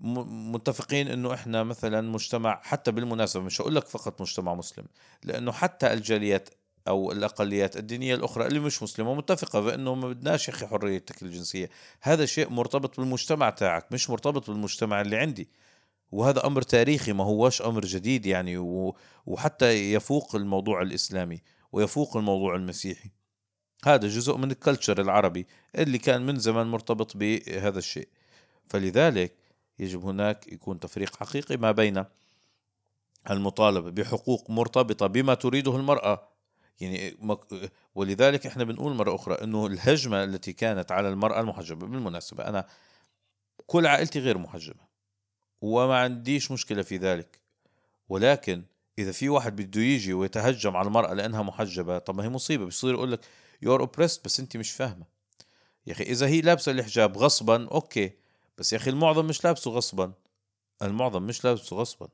[0.00, 4.84] متفقين إنه إحنا مثلا مجتمع حتى بالمناسبة مش هقول لك فقط مجتمع مسلم
[5.24, 6.48] لأنه حتى الجاليات
[6.88, 11.70] أو الأقليات الدينية الأخرى اللي مش مسلمة متفقه بأنه ما بدناش يا أخي حريتك الجنسية.
[12.00, 15.48] هذا شيء مرتبط بالمجتمع تاعك مش مرتبط بالمجتمع اللي عندي.
[16.12, 18.58] وهذا أمر تاريخي ما هوش أمر جديد يعني.
[19.26, 23.10] وحتى يفوق الموضوع الإسلامي ويفوق الموضوع المسيحي.
[23.84, 28.08] هذا جزء من الكلتشر العربي اللي كان من زمان مرتبط بهذا الشيء.
[28.66, 29.34] فلذلك
[29.78, 32.04] يجب هناك يكون تفريق حقيقي ما بين
[33.30, 36.28] المطالبة بحقوق مرتبطة بما تريده المرأة
[36.80, 37.16] يعني
[37.94, 42.66] ولذلك إحنا بنقول مرة أخرى أنه الهجمة التي كانت على المرأة المحجبة بالمناسبة أنا
[43.66, 44.80] كل عائلتي غير محجبة
[45.62, 47.40] وما عنديش مشكلة في ذلك
[48.08, 48.62] ولكن
[48.98, 52.94] إذا في واحد بده يجي ويتهجم على المرأة لأنها محجبة طب ما هي مصيبة بصير
[52.94, 53.20] يقول لك
[53.62, 55.04] you're oppressed بس أنت مش فاهمة.
[55.86, 58.10] يا أخي إذا هي لابسة الحجاب غصبا okay
[58.58, 60.12] بس يا أخي المعظم مش لابسه غصبا
[60.82, 62.08] المعظم مش لابسه غصبا.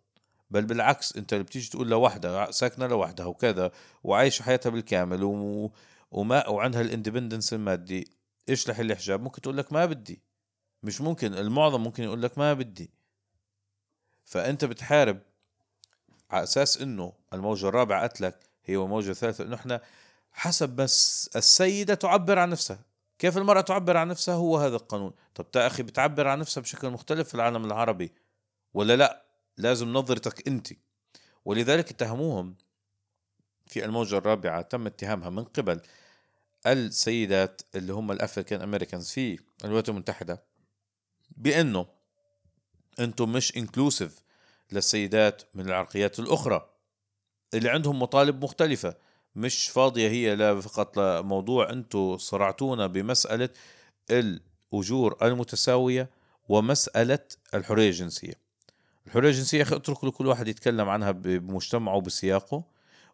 [0.51, 3.71] بل بالعكس أنت اللي بتيجي تقول لوحدها ساكنة لوحدها وكذا
[4.03, 5.73] وعايشة حياتها بالكامل و...
[6.11, 8.11] وما وعندها ال independence المادي
[8.49, 10.23] اشلح الحجاب ممكن تقول لك ما بدي.
[10.83, 12.91] مش ممكن المعظم ممكن يقول لك ما بدي.
[14.25, 15.21] فأنت بتحارب
[16.31, 19.81] على أساس إنه الموجة الرابعة قتلك هي والموجه الثالثة إنه إحنا
[20.33, 22.79] حسب بس السيدة تعبر عن نفسها.
[23.19, 25.13] كيف المرأة تعبر عن نفسها؟ هو هذا القانون.
[25.35, 28.13] طب تا أخي بتعبر عن نفسها بشكل مختلف في العالم العربي
[28.75, 29.24] ولا لا؟
[29.57, 30.69] لازم نظرتك أنت.
[31.45, 32.57] ولذلك اتهموهم
[33.67, 35.81] في الموجة الرابعة تم اتهامها من قبل
[36.67, 40.43] السيدات اللي هم ال African Americans في الولايات المتحدة
[41.37, 41.87] بأنه
[43.01, 44.19] أنتم مش inclusive
[44.73, 46.71] للسيدات من العرقيات الأخرى.
[47.55, 48.97] اللي عندهم مطالب مختلفة.
[49.37, 53.49] مش فاضية هي لا فقط لموضوع أنتم صرعتونا بمسألة
[54.11, 56.11] الأجور المتساوية
[56.49, 57.19] ومسألة
[57.55, 58.44] الحرية الجنسية.
[59.07, 62.65] الحرية الجنسية أخي اترك لكل واحد يتكلم عنها بمجتمعه وبسياقه.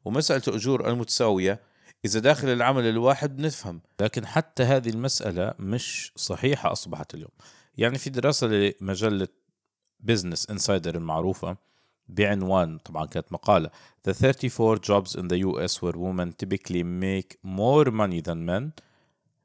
[0.04, 1.60] ومسألة الأجور المتساوية
[2.04, 7.30] إذا داخل العمل الواحد بنفهم لكن حتى هذه المسألة مش صحيحة أصبحت اليوم.
[7.76, 9.28] يعني في دراسة لمجلة
[10.00, 11.56] Business Insider المعروفة
[12.08, 13.70] بعنوان طبعا كانت مقالة
[14.08, 18.70] The 34 jobs in the US where women typically make more money than men.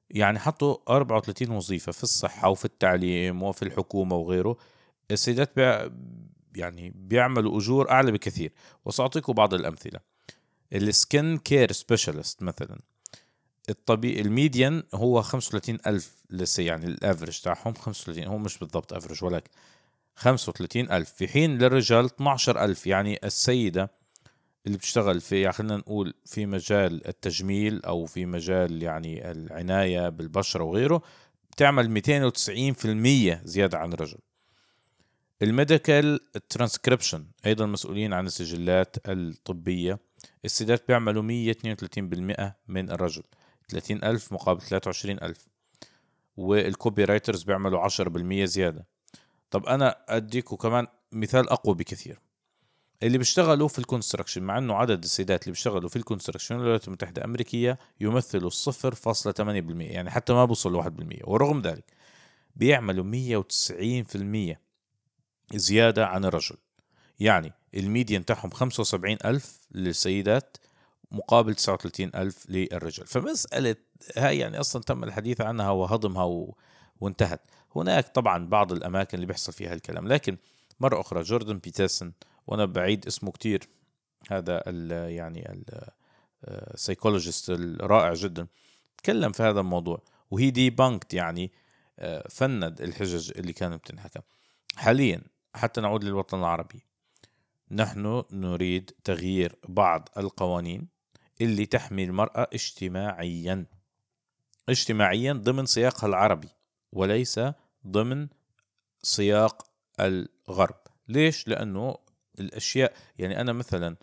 [0.10, 4.58] يعني حطوا 34 وظيفة في الصحة وفي التعليم وفي الحكومة وغيره.
[5.12, 5.50] السيدات
[6.58, 8.54] يعني بيعملوا أجور أعلى بكثير.
[8.86, 10.00] وسأعطيكم بعض الأمثلة.
[10.74, 12.80] ال skin care specialist مثلا.
[13.70, 18.94] الطبيب ال median هو 35 ألف لسه يعني ال average تاعهم 35 هو مش بالضبط
[18.94, 19.50] average ولكن
[20.16, 21.12] 35 ألف.
[21.12, 22.88] في حين للرجال 12 ألف.
[22.88, 23.92] يعني السيدة
[24.66, 30.64] اللي بتشتغل في يعني خلينا نقول في مجال التجميل أو في مجال يعني العناية بالبشرة
[30.64, 31.02] وغيره
[31.52, 34.18] بتعمل 290% زيادة عن الرجل.
[35.42, 36.20] الميديكال
[36.50, 40.00] ترانسكريبشن أيضا مسؤولين عن السجلات الطبية.
[40.46, 43.24] السيدات بيعملوا 132% من الرجل
[43.70, 45.48] 30000 مقابل 23000
[46.38, 48.88] وال copywriters بيعملوا 10% زيادة.
[49.52, 52.20] طب أنا اديكم كمان مثال أقوى بكثير.
[53.04, 56.88] اللي بيشتغلوا في ال construction مع إنه عدد السيدات اللي بيشتغلوا في ال construction الولايات
[56.88, 59.42] المتحدة الأمريكية يمثلوا 0.8%
[59.82, 60.88] يعني حتى ما بوصل 1%
[61.24, 61.84] ورغم ذلك
[62.56, 63.44] بيعملوا
[64.54, 64.65] 190%
[65.54, 66.56] زيادة عن الرجل.
[67.20, 70.58] يعني الميديان تاعهم 75 ألف للسيدات
[71.12, 73.08] مقابل 39 ألف للرجال.
[73.08, 73.76] فمسألة
[74.18, 76.56] هاي يعني أصلا تم الحديث عنها وهضمها و...
[77.02, 77.42] وانتهت.
[77.76, 80.38] هناك طبعا بعض الأماكن اللي بيحصل فيها الكلام لكن
[80.80, 82.14] مرة أخرى جوردن بيترسون
[82.48, 83.68] وأنا بعيد اسمه كتير
[84.32, 85.66] هذا ال يعني
[86.48, 88.48] ال psychologist الرائع جدا
[88.98, 90.04] تكلم في هذا الموضوع.
[90.32, 91.52] وهي debunked يعني
[92.00, 94.20] آه، فند الحجج اللي كانت بتنحكى.
[94.76, 95.22] حاليا
[95.56, 96.86] حتى نعود للوطن العربي.
[97.72, 100.88] نحن نريد تغيير بعض القوانين
[101.42, 103.66] اللي تحمي المرأة اجتماعيا.
[104.70, 106.50] اجتماعيا ضمن سياقها العربي
[106.92, 107.40] وليس
[107.88, 108.28] ضمن
[109.02, 109.68] سياق
[110.00, 110.76] الغرب.
[111.08, 111.98] ليش؟ لأنه
[112.40, 113.96] الأشياء يعني أنا مثلا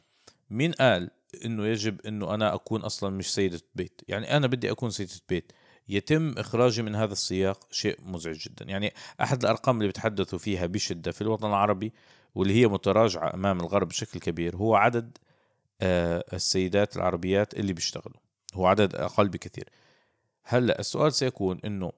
[0.51, 1.11] مين قال
[1.45, 5.53] إنه يجب إنه أنا أكون أصلا مش سيدة بيت؟ يعني أنا بدي أكون سيدة بيت.
[5.89, 8.65] يتم اخراجي من هذا السياق شيء مزعج جدا.
[8.65, 11.93] يعني أحد الأرقام اللي بتحدثوا فيها بشدة في الوطن العربي
[12.35, 15.19] واللي هي متراجعة أمام الغرب بشكل كبير هو عدد
[15.81, 18.21] آه، السيدات العربيات اللي بيشتغلوا.
[18.55, 19.69] هو عدد أقل بكثير.
[20.45, 21.93] هلأ السؤال سيكون إنه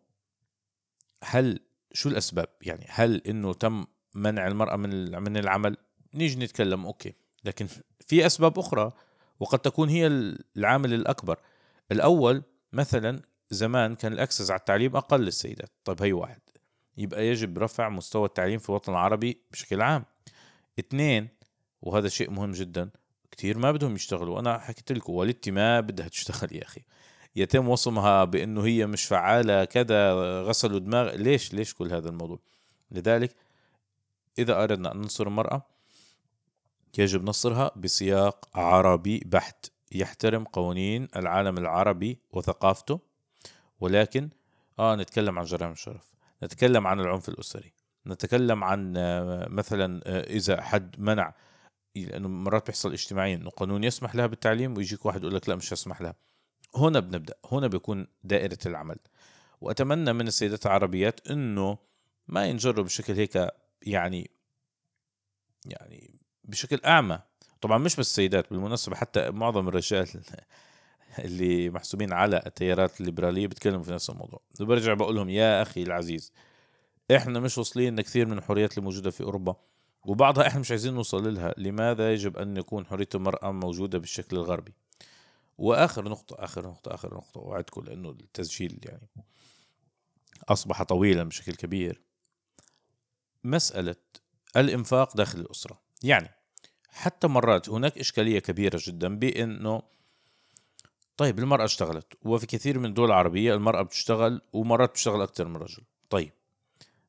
[1.24, 1.60] هل
[1.92, 5.76] شو الأسباب؟ يعني هل إنه تم منع المرأة من من العمل؟
[6.14, 7.14] نيجي نتكلم okay.
[7.44, 7.66] لكن
[8.00, 8.92] في أسباب أخرى
[9.40, 10.06] وقد تكون هي
[10.56, 11.38] العامل الأكبر.
[11.92, 13.20] الأول مثلا
[13.50, 15.70] زمان كان ال access على التعليم أقل للسيدات.
[15.84, 16.40] طيب هي واحد.
[16.96, 20.04] يبقى يجب رفع مستوى التعليم في الوطن العربي بشكل عام.
[20.78, 21.28] اثنين
[21.82, 22.90] وهذا شيء مهم جدا
[23.30, 24.40] كثير ما بدهم يشتغلوا.
[24.40, 26.80] أنا حكيت لكم والدتي ما بدها تشتغل يا أخي.
[27.36, 31.14] يتم وصمها بأنه هي مش فعالة كذا غسلوا دماغ.
[31.14, 32.38] ليش؟ ليش كل هذا الموضوع؟
[32.90, 33.36] لذلك
[34.38, 35.66] إذا أردنا أن ننصر المرأة
[36.98, 39.66] يجب نصرها بسياق عربي بحت.
[39.92, 43.00] يحترم قوانين العالم العربي وثقافته.
[43.80, 44.28] ولكن
[44.78, 47.72] آه نتكلم عن جرائم الشرف نتكلم عن العنف الأسري
[48.06, 51.34] نتكلم عن آه، مثلا آه، إذا حد منع
[51.96, 55.72] لأنه مرات بيحصل اجتماعيا إنه قانون يسمح لها بالتعليم ويجيك واحد يقول لك لا مش
[55.72, 56.14] هسمح لها.
[56.76, 58.96] هنا بنبدأ هنا بيكون دائرة العمل.
[59.60, 61.78] وأتمنى من السيدات العربيات إنه
[62.28, 63.48] ما ينجروا بشكل هيك
[63.82, 64.30] يعني
[65.66, 67.18] يعني بشكل أعمى.
[67.60, 70.08] طبعا مش بس السيدات بالمناسبة حتى معظم الرجال
[71.24, 74.40] اللي محسوبين على التيارات الليبرالية بيتكلموا في نفس الموضوع.
[74.60, 76.32] وبرجع بقول لهم يا أخي العزيز
[77.16, 79.56] إحنا مش واصلين لكثير من الحريات اللي موجودة في أوروبا
[80.04, 81.54] وبعضها إحنا مش عايزين نوصل لها.
[81.58, 84.72] لماذا يجب أن يكون حرية المرأة موجودة بالشكل الغربي؟
[85.58, 89.08] وآخر نقطة آخر نقطة آخر نقطة اوعدكم لأنه التسجيل يعني
[90.48, 92.00] أصبح طويلا بشكل كبير.
[93.44, 93.96] مسألة
[94.56, 95.80] الإنفاق داخل الأسرة.
[96.02, 96.30] يعني
[96.88, 99.82] حتى مرات هناك إشكالية كبيرة جدا بإنه
[101.16, 105.82] طيب المرأة اشتغلت وفي كثير من الدول العربية المرأة بتشتغل ومرات بتشتغل أكثر من الرجل
[106.10, 106.32] طيب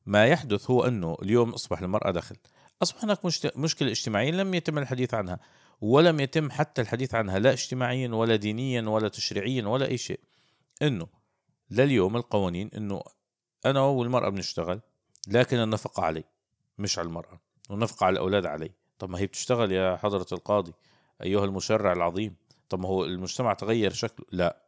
[0.06, 2.36] ما يحدث هو أنه اليوم أصبح المرأة دخل.
[2.82, 3.24] أصبح هناك
[3.56, 5.38] مشكلة اجتماعية لم يتم الحديث عنها
[5.80, 10.20] ولم يتم حتى الحديث عنها لا اجتماعيا ولا دينيا ولا تشريعيا ولا أي شيء.
[10.82, 11.06] أنه
[11.70, 13.02] لليوم القوانين أنه
[13.66, 14.80] أنا والمرأة بنشتغل
[15.28, 16.24] لكن النفقة علي
[16.78, 17.40] مش على المرأة.
[17.70, 18.70] والنفقة على الأولاد علي.
[18.98, 20.72] طب ما هي بتشتغل يا حضرة القاضي
[21.22, 22.36] أيها المشرع العظيم.
[22.68, 24.26] طب ما هو المجتمع تغير شكله.
[24.32, 24.62] لا.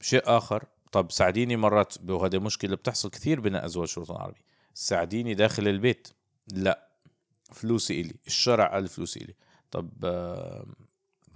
[0.00, 4.40] شيء آخر طب ساعديني مرات وهذه مشكلة بتحصل كثير بين أزواج في الوطن العربي.
[4.74, 6.08] ساعديني داخل البيت.
[6.52, 6.88] لا.
[7.52, 8.14] فلوسي إلي.
[8.26, 9.34] الشرع قال فلوسي إلي.
[9.70, 9.90] طب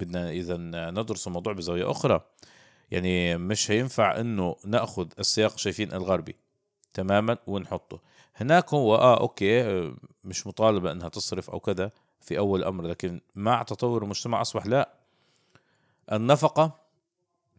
[0.01, 0.57] بدنا إذا
[0.91, 2.21] ندرس الموضوع بزاوية أخرى.
[2.91, 6.37] يعني مش هينفع إنه نأخذ السياق شايفين الغربي
[6.95, 8.01] تماما ونحطه.
[8.37, 9.93] هناك هو آه أوكي
[10.25, 14.96] مش مطالبة إنها تصرف أو كذا في أول الامر لكن مع تطور المجتمع أصبح لا.
[16.13, 16.81] النفقة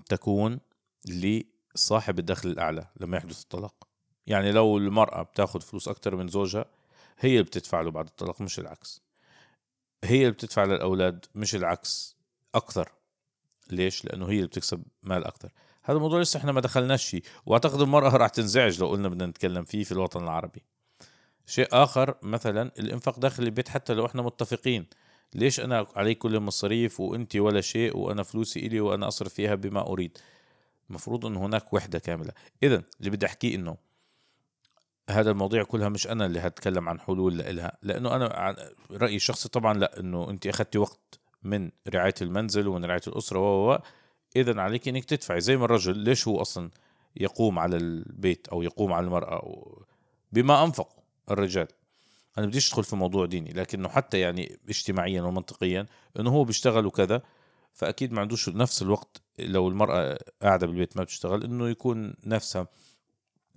[0.05, 0.59] تكون
[1.05, 3.87] لصاحب الدخل الأعلى لما يحدث الطلاق.
[4.27, 6.65] يعني لو المرأة بتاخذ فلوس أكثر من زوجها
[7.19, 9.01] هي اللي بتدفع له بعد الطلاق مش العكس.
[10.03, 12.17] هي اللي بتدفع للأولاد مش العكس
[12.55, 12.91] أكثر
[13.71, 15.51] ليش؟ لأنه هي اللي بتكسب مال أكثر
[15.83, 17.21] هذا الموضوع لسه إحنا ما دخلناش فيه.
[17.45, 20.63] وأعتقد المرأة راح تنزعج لو قلنا بدنا نتكلم فيه في الوطن العربي.
[21.45, 24.85] شيء آخر مثلا الإنفاق داخل البيت حتى لو إحنا متفقين.
[25.35, 29.87] ليش أنا علي كل المصاريف وأنت ولا شيء وأنا فلوسي إلي وأنا أصرف فيها بما
[29.87, 30.17] أريد؟
[30.89, 32.31] المفروض انه هناك وحدة كاملة.
[32.63, 33.77] اذا اللي بدي أحكيه إنه
[35.09, 38.55] هذا المواضيع كلها مش أنا اللي هتكلم عن حلول لها لأنه أنا
[38.91, 43.79] رأيي الشخصي طبعا لا إنه أنت اخذتي وقت من رعاية المنزل ومن رعاية الأسرة و
[44.35, 45.41] اذا عليك إنك تدفعي.
[45.41, 46.69] زي ما الرجل ليش هو أصلا
[47.15, 49.41] يقوم على البيت أو يقوم على المرأة
[50.31, 50.89] بما انفق
[51.31, 51.67] الرجال؟
[52.37, 55.85] أنا بديش أدخل في موضوع ديني لكنه حتى يعني اجتماعيا ومنطقيا
[56.19, 57.21] إنه هو بيشتغل وكذا
[57.73, 62.67] فأكيد ما عندوش نفس الوقت لو المرأة قاعدة بالبيت ما بتشتغل إنه يكون نفسها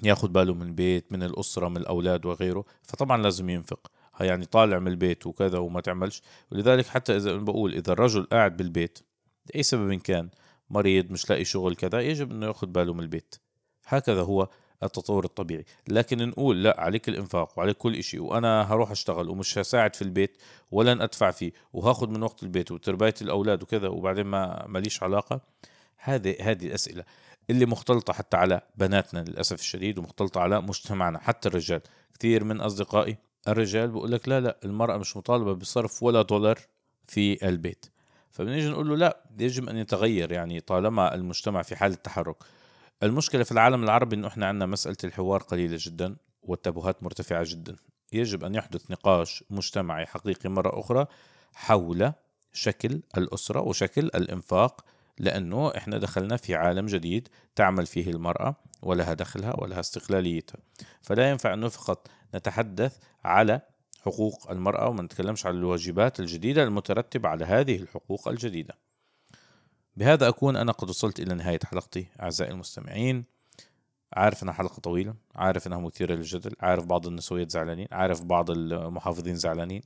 [0.03, 3.91] ياخذ باله من البيت من الأسرة من الأولاد وغيره فطبعا لازم ينفق.
[4.21, 6.23] يعني طالع من البيت وكذا وما تعملش.
[6.53, 8.99] ولذلك حتى إذا بقول إذا الرجل قاعد بالبيت
[9.47, 10.31] لأي سبب كان
[10.71, 13.35] مريض مش لاقي شغل كذا يجب إنه ياخذ باله من البيت.
[13.87, 14.49] هكذا هو
[14.83, 15.65] التطور الطبيعي.
[15.89, 20.37] لكن نقول لا عليك الإنفاق وعليك كل شيء وأنا هروح أشتغل ومش هساعد في البيت
[20.71, 25.41] ولن أدفع فيه وهاخذ من وقت البيت وتربايه الأولاد وكذا وبعدين ما ماليش علاقة
[25.97, 27.05] هذه هذه الأسئلة
[27.51, 31.81] اللي مختلطة حتى على بناتنا للأسف الشديد ومختلطة على مجتمعنا حتى الرجال.
[32.19, 33.17] كثير من أصدقائي
[33.49, 36.59] الرجال بقول لك لا لا المرأة مش مطالبة بصرف ولا دولار
[37.05, 37.87] في البيت.
[38.31, 42.37] فبنيجي نقول له لا يجب أن يتغير يعني طالما المجتمع في حالة تحرك.
[43.03, 47.77] المشكلة في العالم العربي إنه إحنا عندنا مسألة الحوار قليلة جدا والتابوهات مرتفعة جدا.
[48.13, 51.07] يجب أن يحدث نقاش مجتمعي حقيقي مرة أخرى
[51.55, 52.13] حول
[52.53, 54.85] شكل الأسرة وشكل الإنفاق
[55.19, 60.59] لأنه إحنا دخلنا في عالم جديد تعمل فيه المرأة ولها دخلها ولها استقلاليتها.
[61.03, 63.61] فلا ينفع أنه فقط نتحدث على
[64.03, 68.75] حقوق المرأة وما نتكلمش على الواجبات الجديدة المترتبة على هذه الحقوق الجديدة.
[69.97, 73.25] بهذا أكون أنا قد وصلت إلى نهاية حلقتي أعزائي المستمعين.
[74.13, 79.37] عارف إنها حلقة طويلة عارف إنها مثيرة للجدل عارف بعض النسويات زعلانين عارف بعض المحافظين
[79.37, 79.83] زعلانين.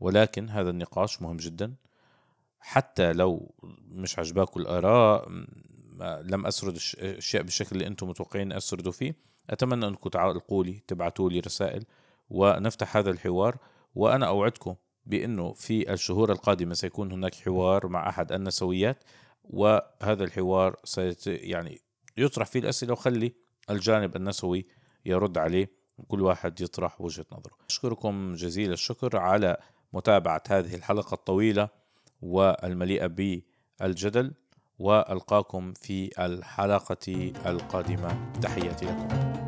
[0.00, 1.74] ولكن هذا النقاش مهم جدا.
[2.60, 3.54] حتى لو
[3.88, 5.28] مش عجباكم الآراء
[6.22, 9.14] لم أسرد الاشياء بالشكل اللي أنتم متوقعين اسرده فيه.
[9.50, 11.84] أتمنى أنكم تعلقوا لي تبعتوا لي رسائل
[12.30, 13.56] ونفتح هذا الحوار
[13.94, 14.74] وأنا أوعدكم
[15.08, 19.04] بأنه في الشهور القادمة سيكون هناك حوار مع أحد النسويات
[19.44, 21.80] وهذا الحوار سيت يعني
[22.16, 23.32] يطرح فيه الأسئلة وخلي
[23.70, 24.66] الجانب النسوي
[25.06, 25.70] يرد عليه
[26.08, 27.52] كل واحد يطرح وجهة نظره.
[27.70, 29.56] أشكركم جزيل الشكر على
[29.92, 31.68] متابعة هذه الحلقة الطويلة
[32.22, 33.06] والمليئة
[33.80, 34.32] بالجدل
[34.78, 38.32] وألقاكم في الحلقة القادمة.
[38.40, 39.47] تحياتي لكم.